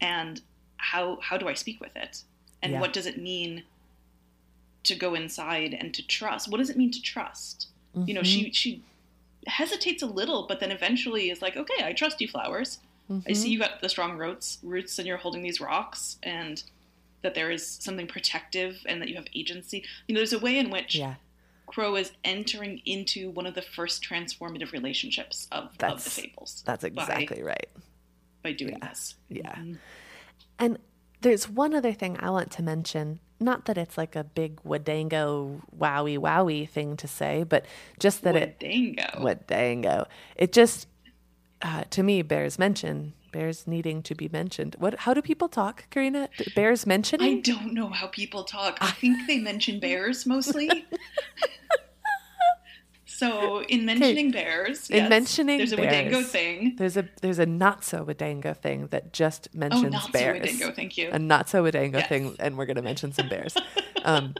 And 0.00 0.40
how 0.78 1.18
how 1.20 1.36
do 1.36 1.48
I 1.48 1.54
speak 1.54 1.80
with 1.80 1.94
it? 1.96 2.22
And 2.62 2.72
Yeah. 2.72 2.80
what 2.80 2.92
does 2.92 3.06
it 3.06 3.18
mean 3.18 3.64
to 4.88 4.94
go 4.96 5.14
inside 5.14 5.72
and 5.74 5.94
to 5.94 6.06
trust? 6.06 6.50
What 6.50 6.58
does 6.58 6.68
it 6.70 6.76
mean 6.76 6.90
to 6.90 7.00
trust? 7.02 7.68
You 8.06 8.14
know, 8.14 8.22
she 8.22 8.50
she 8.52 8.82
hesitates 9.46 10.02
a 10.02 10.06
little, 10.06 10.46
but 10.46 10.60
then 10.60 10.70
eventually 10.70 11.30
is 11.30 11.40
like, 11.42 11.56
okay, 11.56 11.82
I 11.84 11.92
trust 11.92 12.20
you, 12.20 12.28
flowers. 12.28 12.78
I 13.26 13.32
see 13.32 13.48
you 13.48 13.58
got 13.58 13.80
the 13.80 13.88
strong 13.88 14.18
roots, 14.18 14.58
roots, 14.62 14.98
and 14.98 15.08
you're 15.08 15.16
holding 15.16 15.42
these 15.42 15.60
rocks, 15.60 16.18
and 16.22 16.62
that 17.22 17.34
there 17.34 17.50
is 17.50 17.66
something 17.66 18.06
protective, 18.06 18.78
and 18.86 19.00
that 19.00 19.08
you 19.08 19.14
have 19.16 19.24
agency. 19.34 19.82
You 20.06 20.14
know, 20.14 20.18
there's 20.20 20.34
a 20.34 20.38
way 20.38 20.58
in 20.58 20.68
which 20.70 20.94
Yeah. 20.94 21.14
Crow 21.66 21.96
is 21.96 22.12
entering 22.24 22.80
into 22.84 23.30
one 23.30 23.46
of 23.46 23.54
the 23.54 23.62
first 23.62 24.02
transformative 24.04 24.72
relationships 24.72 25.48
of, 25.50 25.70
of 25.82 26.04
the 26.04 26.10
fables. 26.10 26.62
That's 26.66 26.82
by- 26.82 26.88
exactly 26.88 27.42
right. 27.42 27.68
by 28.42 28.52
doing 28.52 28.76
Yeah. 28.80 28.88
this. 28.88 29.14
Yeah. 29.30 29.54
Mhm. 29.56 29.78
And 30.58 30.78
there's 31.22 31.48
one 31.48 31.74
other 31.74 31.92
thing 31.94 32.16
I 32.20 32.30
want 32.30 32.50
to 32.52 32.62
mention. 32.62 33.18
Not 33.40 33.66
that 33.66 33.78
it's 33.78 33.96
like 33.96 34.16
a 34.16 34.24
big 34.24 34.60
wadango 34.64 35.60
wowie 35.76 36.18
wowie 36.18 36.68
thing 36.68 36.96
to 36.96 37.06
say, 37.08 37.44
but 37.44 37.64
just 37.98 38.22
that 38.22 38.34
it 38.36 38.58
Wadango. 38.60 39.20
wadango. 39.20 40.06
It 40.36 40.52
just 40.52 40.88
uh, 41.62 41.84
to 41.90 42.02
me 42.02 42.22
bears 42.22 42.58
mention. 42.58 43.14
Bears 43.30 43.66
needing 43.66 44.02
to 44.04 44.14
be 44.14 44.28
mentioned. 44.28 44.74
What? 44.78 45.00
How 45.00 45.12
do 45.12 45.20
people 45.20 45.48
talk, 45.48 45.84
Karina? 45.90 46.30
Bears 46.56 46.86
mention 46.86 47.20
I 47.20 47.40
don't 47.40 47.74
know 47.74 47.90
how 47.90 48.06
people 48.06 48.42
talk. 48.42 48.78
I 48.80 48.90
think 48.92 49.26
they 49.26 49.38
mention 49.38 49.80
bears 49.80 50.24
mostly. 50.24 50.70
so 53.18 53.62
in 53.64 53.84
mentioning 53.84 54.30
bears, 54.30 54.88
In 54.90 54.96
yes, 54.96 55.10
mentioning 55.10 55.58
there's 55.58 55.72
a 55.72 55.76
bears. 55.76 56.12
Wadango 56.14 56.24
thing. 56.24 56.76
There's 56.76 56.96
a 56.96 57.08
there's 57.20 57.38
a 57.38 57.46
not 57.46 57.84
so 57.84 58.04
wadango 58.04 58.56
thing 58.56 58.86
that 58.88 59.12
just 59.12 59.48
Oh, 59.54 59.58
mentions 59.58 59.92
not 59.92 60.02
so 60.04 60.12
bears. 60.12 60.40
Wadango. 60.48 60.74
Thank 60.74 60.96
you. 60.98 61.10
a 61.12 61.18
not 61.18 61.48
so 61.48 61.62
wadango 61.64 61.94
Yes. 61.98 62.08
thing, 62.08 62.36
and 62.38 62.56
we're 62.56 62.66
going 62.66 62.76
to 62.76 62.82
mention 62.82 63.12
some 63.12 63.28
bears. 63.28 63.54
um, 64.04 64.34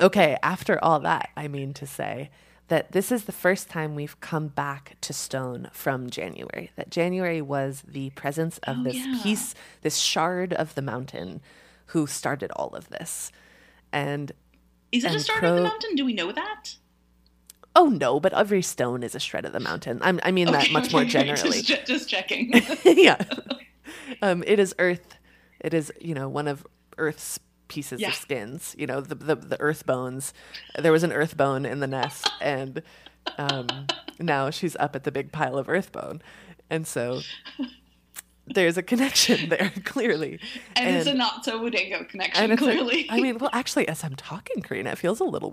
okay, 0.00 0.36
after 0.42 0.82
all 0.84 1.00
that, 1.00 1.30
I 1.36 1.48
mean 1.48 1.72
to 1.74 1.86
say 1.86 2.30
that 2.68 2.92
this 2.92 3.10
is 3.10 3.24
the 3.24 3.32
first 3.32 3.68
time 3.68 3.94
we've 3.94 4.20
come 4.20 4.46
back 4.48 4.96
to 5.00 5.12
stone 5.12 5.68
from 5.72 6.08
January. 6.08 6.70
That 6.76 6.90
January 6.90 7.42
was 7.42 7.82
the 7.86 8.10
presence 8.10 8.58
of 8.58 8.78
Oh, 8.80 8.82
this 8.84 8.96
yeah. 8.96 9.20
piece, 9.22 9.54
this 9.82 9.96
shard 9.98 10.52
of 10.52 10.74
the 10.76 10.82
mountain 10.82 11.40
who 11.86 12.06
started 12.06 12.50
all 12.52 12.70
of 12.76 12.88
this. 12.88 13.32
And 13.92 14.30
Is 14.92 15.02
it 15.04 15.08
a 15.08 15.12
And 15.14 15.20
start 15.22 15.42
of 15.44 15.56
the 15.56 15.62
mountain? 15.64 15.96
Do 15.96 16.04
we 16.04 16.12
know 16.12 16.30
that? 16.30 16.76
Oh 17.76 17.86
no, 17.86 18.18
but 18.20 18.32
every 18.34 18.62
stone 18.62 19.02
is 19.02 19.14
a 19.14 19.20
shred 19.20 19.44
of 19.44 19.52
the 19.52 19.60
mountain. 19.60 19.98
I'm, 20.02 20.18
I 20.22 20.30
mean 20.32 20.46
that 20.50 20.64
Okay, 20.64 20.72
much 20.72 20.92
more 20.92 21.04
generally. 21.16 21.62
Just, 21.62 21.86
just 21.86 22.08
checking. 22.08 22.52
yeah. 22.84 23.16
Um, 24.22 24.42
it 24.46 24.58
is 24.58 24.74
earth. 24.78 25.16
It 25.60 25.72
is, 25.74 25.92
you 26.00 26.14
know, 26.14 26.28
one 26.28 26.48
of 26.48 26.66
Earth's 26.98 27.38
pieces 27.68 28.00
Yeah. 28.00 28.08
of 28.08 28.14
skins, 28.14 28.74
you 28.78 28.86
know, 28.86 29.00
the, 29.00 29.14
the, 29.14 29.36
the 29.36 29.60
earth 29.60 29.86
bones. 29.86 30.32
There 30.78 30.90
was 30.92 31.02
an 31.04 31.12
earth 31.12 31.36
bone 31.36 31.64
in 31.64 31.80
the 31.80 31.86
nest, 31.86 32.28
and 32.40 32.82
um, 33.38 33.68
now 34.18 34.50
she's 34.50 34.74
up 34.76 34.96
at 34.96 35.04
the 35.04 35.12
big 35.12 35.30
pile 35.32 35.56
of 35.58 35.68
earth 35.68 35.92
bone. 35.92 36.20
And 36.70 36.86
so 36.86 37.20
there's 38.46 38.76
a 38.76 38.82
connection 38.82 39.48
there, 39.50 39.72
clearly. 39.84 40.40
and, 40.76 40.96
it's 40.96 41.06
a 41.06 41.14
not 41.14 41.44
so 41.44 41.60
Wadango 41.60 42.08
connection, 42.08 42.42
and 42.42 42.52
it's 42.52 42.60
a- 42.62 42.64
clearly. 42.64 43.06
I 43.10 43.20
mean, 43.20 43.38
well, 43.38 43.50
actually, 43.52 43.86
as 43.86 44.02
I'm 44.02 44.16
talking, 44.16 44.62
Karina, 44.62 44.90
it 44.90 44.98
feels 44.98 45.20
a 45.20 45.24
little 45.24 45.50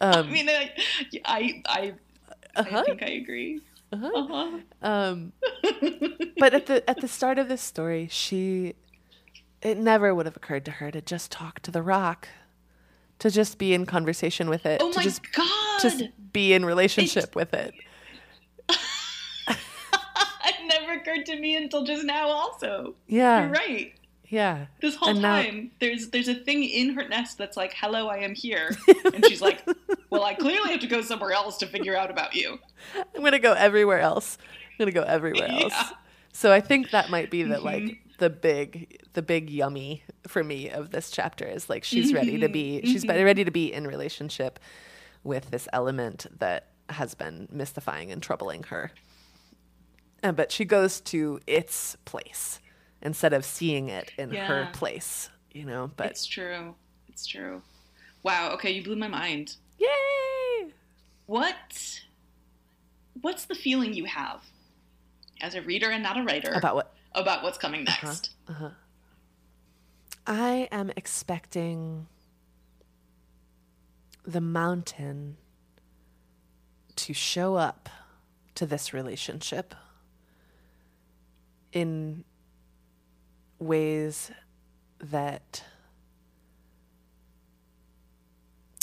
Wadango. 0.00 0.28
I 0.28 0.32
mean, 0.32 0.48
I, 0.48 0.72
I, 1.24 1.62
I, 1.66 1.94
Uh-huh. 2.56 2.78
I 2.78 2.82
think 2.84 3.02
I 3.02 3.10
agree. 3.10 3.60
Uh-huh. 3.92 4.10
Uh-huh. 4.14 4.58
Um, 4.82 5.32
but 6.38 6.54
at 6.54 6.66
the 6.66 6.88
at 6.88 7.00
the 7.00 7.08
start 7.08 7.38
of 7.38 7.48
this 7.48 7.62
story, 7.62 8.08
she 8.10 8.74
it 9.62 9.76
never 9.78 10.14
would 10.14 10.26
have 10.26 10.36
occurred 10.36 10.64
to 10.66 10.70
her 10.72 10.90
to 10.90 11.00
just 11.00 11.32
talk 11.32 11.60
to 11.60 11.70
the 11.70 11.82
rock, 11.82 12.28
to 13.18 13.30
just 13.30 13.58
be 13.58 13.74
in 13.74 13.86
conversation 13.86 14.48
with 14.48 14.66
it, 14.66 14.80
Oh 14.80 14.90
to 14.92 14.98
my 14.98 15.02
just 15.02 15.22
god! 15.32 15.80
just 15.80 16.04
be 16.32 16.52
in 16.52 16.64
relationship 16.64 17.34
with 17.34 17.54
it. 17.54 17.74
it 19.48 19.56
never 20.66 20.92
occurred 21.00 21.26
to 21.26 21.36
me 21.40 21.56
until 21.56 21.84
just 21.84 22.04
now. 22.04 22.28
Also, 22.28 22.94
Yeah, 23.06 23.40
you're 23.42 23.50
right. 23.50 23.94
Yeah. 24.28 24.66
This 24.80 24.94
whole 24.96 25.10
And 25.10 25.22
now- 25.22 25.42
time, 25.42 25.70
there's 25.80 26.08
there's 26.08 26.28
a 26.28 26.34
thing 26.34 26.64
in 26.64 26.90
her 26.94 27.06
nest 27.08 27.38
that's 27.38 27.56
like, 27.56 27.74
"Hello, 27.74 28.08
I 28.08 28.18
am 28.18 28.34
here," 28.34 28.76
and 29.14 29.24
she's 29.26 29.40
like, 29.40 29.62
"Well, 30.10 30.24
I 30.24 30.34
clearly 30.34 30.70
have 30.72 30.80
to 30.80 30.86
go 30.86 31.00
somewhere 31.02 31.32
else 31.32 31.56
to 31.58 31.66
figure 31.66 31.96
out 31.96 32.10
about 32.10 32.34
you." 32.34 32.58
I'm 32.94 33.22
gonna 33.24 33.38
go 33.38 33.52
everywhere 33.54 34.00
else. 34.00 34.38
I'm 34.72 34.78
gonna 34.78 34.92
go 34.92 35.02
everywhere 35.02 35.48
else. 35.48 35.72
Yeah. 35.74 35.90
So 36.32 36.52
I 36.52 36.60
think 36.60 36.90
that 36.90 37.10
might 37.10 37.30
be 37.30 37.42
the 37.42 37.56
Mhm. 37.56 37.62
like 37.64 37.98
the 38.18 38.30
big 38.30 39.00
the 39.14 39.22
big 39.22 39.48
yummy 39.50 40.02
for 40.26 40.42
me 40.44 40.68
of 40.70 40.90
this 40.90 41.10
chapter 41.10 41.44
is 41.46 41.68
like 41.68 41.84
she's 41.84 42.12
ready 42.12 42.38
to 42.38 42.48
be 42.48 42.80
she's 42.84 43.04
Mhm. 43.04 43.24
ready 43.24 43.44
to 43.44 43.50
be 43.50 43.72
in 43.72 43.86
relationship 43.86 44.58
with 45.24 45.50
this 45.50 45.66
element 45.72 46.26
that 46.38 46.68
has 46.90 47.14
been 47.14 47.48
mystifying 47.50 48.10
and 48.12 48.22
troubling 48.22 48.62
her. 48.64 48.90
And 50.22 50.36
but 50.36 50.50
she 50.52 50.64
goes 50.64 51.00
to 51.02 51.40
its 51.46 51.96
place 52.04 52.60
instead 53.02 53.32
of 53.32 53.44
seeing 53.44 53.88
it 53.88 54.12
in 54.18 54.30
her 54.30 54.68
place, 54.72 55.30
you 55.52 55.64
know. 55.64 55.90
But 55.96 56.10
It's 56.10 56.26
true. 56.26 56.74
It's 57.08 57.26
true. 57.26 57.62
Wow. 58.22 58.52
Okay, 58.52 58.70
you 58.70 58.82
blew 58.82 58.96
my 58.96 59.08
mind. 59.08 59.56
yay! 59.78 60.72
What? 61.26 62.00
What's 63.20 63.44
the 63.44 63.54
feeling 63.54 63.94
you 63.94 64.04
have 64.04 64.42
as 65.40 65.54
a 65.54 65.62
reader 65.62 65.90
and 65.90 66.02
not 66.02 66.16
a 66.16 66.22
writer 66.22 66.52
About 66.52 66.74
what 66.74 66.94
about 67.14 67.42
what's 67.42 67.58
coming 67.58 67.86
uh-huh. 67.86 68.06
next? 68.06 68.30
Uh-huh. 68.48 68.70
I 70.26 70.68
am 70.70 70.90
expecting 70.96 72.06
the 74.26 74.40
mountain 74.40 75.38
to 76.96 77.14
show 77.14 77.54
up 77.54 77.88
to 78.54 78.66
this 78.66 78.92
relationship 78.92 79.74
in 81.72 82.24
ways 83.58 84.30
that 85.00 85.62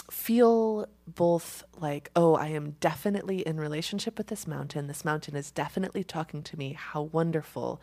feel 0.09 0.87
both 1.07 1.63
like, 1.77 2.09
oh, 2.15 2.35
I 2.35 2.47
am 2.47 2.71
definitely 2.79 3.39
in 3.39 3.59
relationship 3.59 4.17
with 4.17 4.27
this 4.27 4.47
mountain. 4.47 4.87
This 4.87 5.05
mountain 5.05 5.35
is 5.35 5.51
definitely 5.51 6.03
talking 6.03 6.41
to 6.43 6.57
me. 6.57 6.73
How 6.73 7.03
wonderful. 7.03 7.81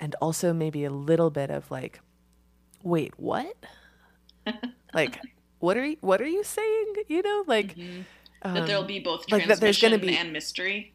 And 0.00 0.14
also 0.20 0.52
maybe 0.52 0.84
a 0.84 0.90
little 0.90 1.30
bit 1.30 1.50
of 1.50 1.70
like, 1.70 2.00
wait, 2.82 3.12
what? 3.18 3.54
like, 4.94 5.18
what 5.58 5.76
are 5.76 5.84
you, 5.84 5.96
what 6.00 6.20
are 6.20 6.26
you 6.28 6.44
saying? 6.44 6.94
You 7.08 7.22
know, 7.22 7.44
like 7.46 7.76
that 8.42 8.66
there'll 8.66 8.82
um, 8.82 8.86
be 8.86 9.00
both 9.00 9.30
like 9.30 9.46
that 9.48 9.60
there's 9.60 9.80
gonna 9.80 9.98
be- 9.98 10.16
and 10.16 10.32
mystery. 10.32 10.94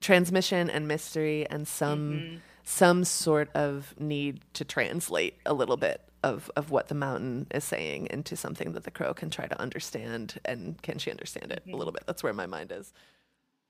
transmission 0.00 0.70
and 0.70 0.88
mystery 0.88 1.46
and 1.48 1.68
some 1.68 2.12
Mm-hmm. 2.12 2.36
Some 2.68 3.02
sort 3.02 3.48
of 3.54 3.94
need 3.98 4.42
to 4.52 4.62
translate 4.62 5.38
a 5.46 5.54
little 5.54 5.78
bit 5.78 6.02
of 6.22 6.50
of 6.54 6.70
what 6.70 6.88
the 6.88 6.94
mountain 6.94 7.46
is 7.50 7.64
saying 7.64 8.06
into 8.10 8.36
something 8.36 8.72
that 8.72 8.84
the 8.84 8.90
crow 8.90 9.14
can 9.14 9.30
try 9.30 9.46
to 9.46 9.58
understand 9.58 10.38
and 10.44 10.80
can 10.82 10.98
she 10.98 11.10
understand 11.10 11.50
it 11.50 11.62
a 11.64 11.68
mm-hmm. 11.68 11.78
little 11.78 11.92
bit 11.92 12.02
that's 12.06 12.22
where 12.22 12.34
my 12.34 12.44
mind 12.44 12.70
is 12.70 12.92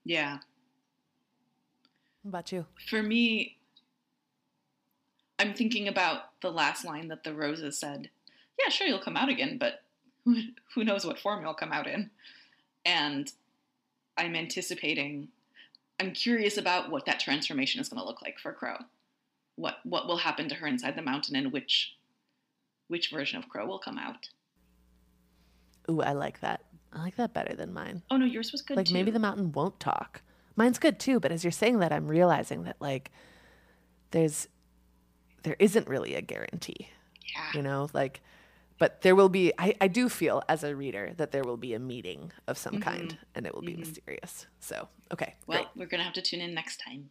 Yeah. 0.04 0.38
What 2.22 2.30
about 2.30 2.50
you 2.50 2.66
For 2.90 3.00
me, 3.00 3.58
I'm 5.38 5.54
thinking 5.54 5.86
about 5.86 6.40
the 6.40 6.50
last 6.50 6.84
line 6.84 7.06
that 7.08 7.22
the 7.22 7.32
roses 7.32 7.78
said. 7.78 8.10
Yeah, 8.58 8.68
sure, 8.68 8.88
you'll 8.88 8.98
come 8.98 9.16
out 9.16 9.28
again, 9.28 9.58
but 9.58 9.84
who, 10.24 10.34
who 10.74 10.82
knows 10.82 11.06
what 11.06 11.20
form 11.20 11.44
you'll 11.44 11.54
come 11.54 11.72
out 11.72 11.86
in? 11.86 12.10
And 12.84 13.30
I'm 14.16 14.34
anticipating, 14.34 15.28
I'm 16.00 16.12
curious 16.12 16.56
about 16.56 16.90
what 16.90 17.06
that 17.06 17.20
transformation 17.20 17.80
is 17.80 17.88
going 17.88 18.00
to 18.00 18.06
look 18.06 18.22
like 18.22 18.38
for 18.38 18.52
Crow. 18.52 18.76
What 19.56 19.76
what 19.84 20.06
will 20.06 20.18
happen 20.18 20.48
to 20.48 20.54
her 20.56 20.66
inside 20.66 20.96
the 20.96 21.02
mountain, 21.02 21.34
and 21.36 21.52
which 21.52 21.94
which 22.86 23.10
version 23.10 23.38
of 23.38 23.48
Crow 23.48 23.66
will 23.66 23.78
come 23.80 23.98
out? 23.98 24.28
ooh 25.90 26.02
i 26.02 26.12
like 26.12 26.40
that 26.40 26.64
i 26.92 27.02
like 27.02 27.16
that 27.16 27.32
better 27.32 27.54
than 27.54 27.72
mine 27.72 28.02
Oh 28.10 28.18
no, 28.18 28.26
yours 28.26 28.52
was 28.52 28.60
good 28.60 28.74
too. 28.74 28.78
like 28.78 28.86
too. 28.88 28.92
maybe 28.94 29.10
the 29.10 29.18
mountain 29.18 29.52
won't 29.52 29.80
talk 29.80 30.20
mine's 30.54 30.78
good 30.78 30.98
too 31.00 31.18
but 31.18 31.32
as 31.32 31.42
you're 31.44 31.50
saying 31.50 31.78
that 31.78 31.92
i'm 31.92 32.06
realizing 32.08 32.64
that 32.64 32.76
like 32.78 33.10
there's 34.10 34.48
there 35.44 35.56
isn't 35.58 35.88
really 35.88 36.14
a 36.14 36.20
guarantee 36.20 36.88
yeah. 37.34 37.46
you 37.54 37.62
know 37.62 37.88
like 37.94 38.20
but 38.78 39.02
there 39.02 39.14
will 39.14 39.28
be 39.28 39.52
I, 39.58 39.74
I 39.80 39.88
do 39.88 40.08
feel 40.08 40.42
as 40.48 40.64
a 40.64 40.74
reader 40.74 41.12
that 41.16 41.32
there 41.32 41.44
will 41.44 41.56
be 41.56 41.74
a 41.74 41.78
meeting 41.78 42.32
of 42.46 42.56
some 42.58 42.74
mm-hmm. 42.74 42.82
kind 42.82 43.18
and 43.34 43.46
it 43.46 43.54
will 43.54 43.62
be 43.62 43.72
mm-hmm. 43.72 43.80
mysterious 43.80 44.46
so 44.60 44.88
okay 45.12 45.34
Well, 45.46 45.62
great 45.62 45.68
we're 45.76 45.86
gonna 45.86 46.04
have 46.04 46.14
to 46.14 46.22
tune 46.22 46.40
in 46.40 46.54
next 46.54 46.80
time. 46.86 47.10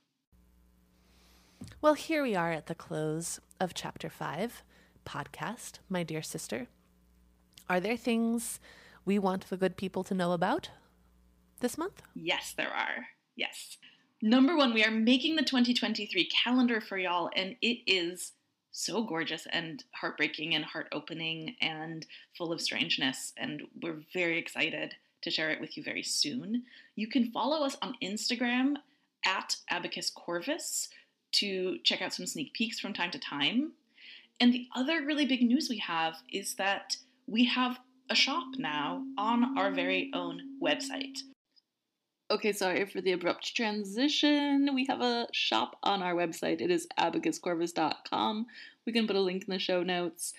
well 1.82 1.94
here 1.94 2.24
we 2.24 2.36
are 2.36 2.52
at 2.52 2.68
the 2.68 2.76
close 2.76 3.40
of 3.60 3.74
chapter 3.74 4.10
five 4.10 4.64
podcast 5.06 5.80
my 5.90 6.04
dear 6.04 6.22
sister 6.22 6.68
are 7.70 7.80
there 7.80 7.98
things 7.98 8.60
we 9.06 9.18
want 9.18 9.50
the 9.50 9.58
good 9.58 9.78
people 9.78 10.04
to 10.04 10.14
know 10.14 10.32
about 10.34 10.70
this 11.60 11.78
month 11.78 12.02
Yes, 12.14 12.54
there 12.56 12.72
are. 12.72 13.08
Yes. 13.36 13.78
Number 14.22 14.58
one, 14.58 14.74
we 14.74 14.84
are 14.84 14.92
making 14.92 15.36
the 15.36 15.44
2023 15.44 16.30
calendar 16.44 16.82
for 16.82 16.98
y'all, 16.98 17.30
and 17.36 17.56
it 17.62 17.80
is 17.86 18.34
so 18.72 19.04
gorgeous 19.04 19.48
and 19.52 19.84
heartbreaking 19.94 20.56
and 20.56 20.66
heart 20.66 20.88
opening 20.92 21.56
and 21.62 22.06
full 22.38 22.52
of 22.52 22.62
strangeness. 22.62 23.34
And 23.38 23.64
we're 23.82 24.02
very 24.14 24.38
excited 24.38 24.96
to 25.24 25.32
share 25.32 25.50
it 25.50 25.60
with 25.60 25.78
you 25.78 25.84
very 25.84 26.04
soon. 26.04 26.64
You 26.96 27.08
can 27.08 27.32
follow 27.32 27.66
us 27.66 27.78
on 27.82 27.96
Instagram 28.04 28.76
at 29.26 29.58
Abacus 29.70 30.10
Corvus 30.10 30.90
to 31.34 31.80
check 31.84 32.02
out 32.02 32.14
some 32.14 32.26
sneak 32.26 32.54
peeks 32.54 32.80
from 32.80 32.94
time 32.94 33.12
to 33.12 33.20
time. 33.20 33.74
And 34.40 34.54
the 34.54 34.68
other 34.76 35.04
really 35.04 35.26
big 35.26 35.42
news 35.42 35.68
we 35.70 35.80
have 35.80 36.16
is 36.32 36.56
that 36.56 36.98
we 37.26 37.46
have 37.46 37.80
a 38.10 38.16
shop 38.16 38.48
now 38.58 39.04
on 39.18 39.58
our 39.58 39.72
very 39.72 40.12
own 40.14 40.42
website. 40.62 41.18
Okay, 42.30 42.52
sorry 42.52 42.86
for 42.86 43.00
the 43.00 43.14
abrupt 43.14 43.56
transition. 43.56 44.70
We 44.76 44.86
have 44.88 45.00
a 45.00 45.28
shop 45.32 45.78
on 45.82 46.04
our 46.04 46.14
website. 46.14 46.60
It 46.60 46.70
is 46.70 46.86
abacuscorvus.com. 47.00 48.48
We 48.86 48.92
can 48.92 49.08
put 49.08 49.16
a 49.16 49.22
link 49.22 49.46
in 49.48 49.54
the 49.54 49.60
show 49.60 49.82
notes. 49.82 50.34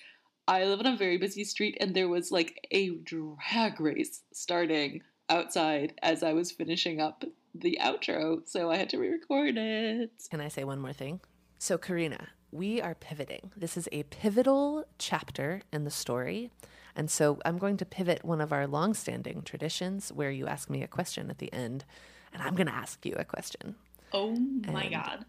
I 0.46 0.64
live 0.64 0.80
on 0.80 0.86
a 0.86 0.96
very 0.96 1.16
busy 1.16 1.44
street, 1.44 1.78
and 1.80 1.94
there 1.94 2.08
was 2.08 2.30
like 2.30 2.66
a 2.70 2.90
drag 2.90 3.80
race 3.80 4.20
starting 4.32 5.02
outside 5.30 5.94
as 6.02 6.22
I 6.22 6.34
was 6.34 6.52
finishing 6.52 7.00
up 7.00 7.24
the 7.54 7.78
outro, 7.82 8.46
so 8.46 8.70
I 8.70 8.76
had 8.76 8.90
to 8.90 8.98
re 8.98 9.08
record 9.08 9.56
it. 9.56 10.10
Can 10.30 10.40
I 10.42 10.48
say 10.48 10.64
one 10.64 10.80
more 10.80 10.92
thing? 10.92 11.20
So, 11.58 11.78
Karina, 11.78 12.28
we 12.50 12.82
are 12.82 12.94
pivoting. 12.94 13.50
This 13.56 13.76
is 13.76 13.88
a 13.92 14.02
pivotal 14.04 14.84
chapter 14.98 15.62
in 15.72 15.84
the 15.84 15.90
story. 15.90 16.50
And 16.98 17.08
so 17.08 17.38
I'm 17.44 17.58
going 17.58 17.76
to 17.76 17.84
pivot 17.86 18.24
one 18.24 18.40
of 18.40 18.52
our 18.52 18.66
longstanding 18.66 19.42
traditions 19.42 20.10
where 20.12 20.32
you 20.32 20.48
ask 20.48 20.68
me 20.68 20.82
a 20.82 20.88
question 20.88 21.30
at 21.30 21.38
the 21.38 21.50
end, 21.52 21.84
and 22.32 22.42
I'm 22.42 22.56
going 22.56 22.66
to 22.66 22.74
ask 22.74 23.06
you 23.06 23.14
a 23.16 23.24
question. 23.24 23.76
Oh 24.12 24.34
my 24.34 24.82
And- 24.82 24.90
god. 24.90 25.24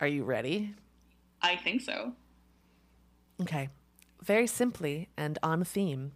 Are 0.00 0.08
you 0.08 0.24
ready? 0.24 0.74
I 1.40 1.54
think 1.54 1.80
so. 1.80 2.14
Okay. 3.40 3.68
Very 4.20 4.48
simply 4.48 5.08
and 5.16 5.38
on 5.44 5.62
theme, 5.62 6.10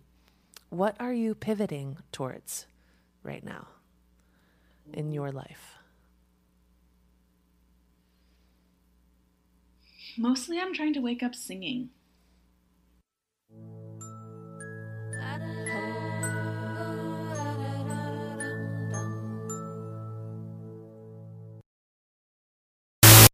what 0.70 0.96
are 0.98 1.12
you 1.12 1.36
pivoting 1.36 1.98
towards 2.10 2.66
right 3.22 3.44
now 3.44 3.68
in 4.92 5.12
your 5.12 5.30
life? 5.30 5.76
Mostly 10.16 10.58
I'm 10.58 10.74
trying 10.74 10.94
to 10.94 11.00
wake 11.00 11.22
up 11.22 11.36
singing. 11.36 11.90
Gotta 15.18 15.97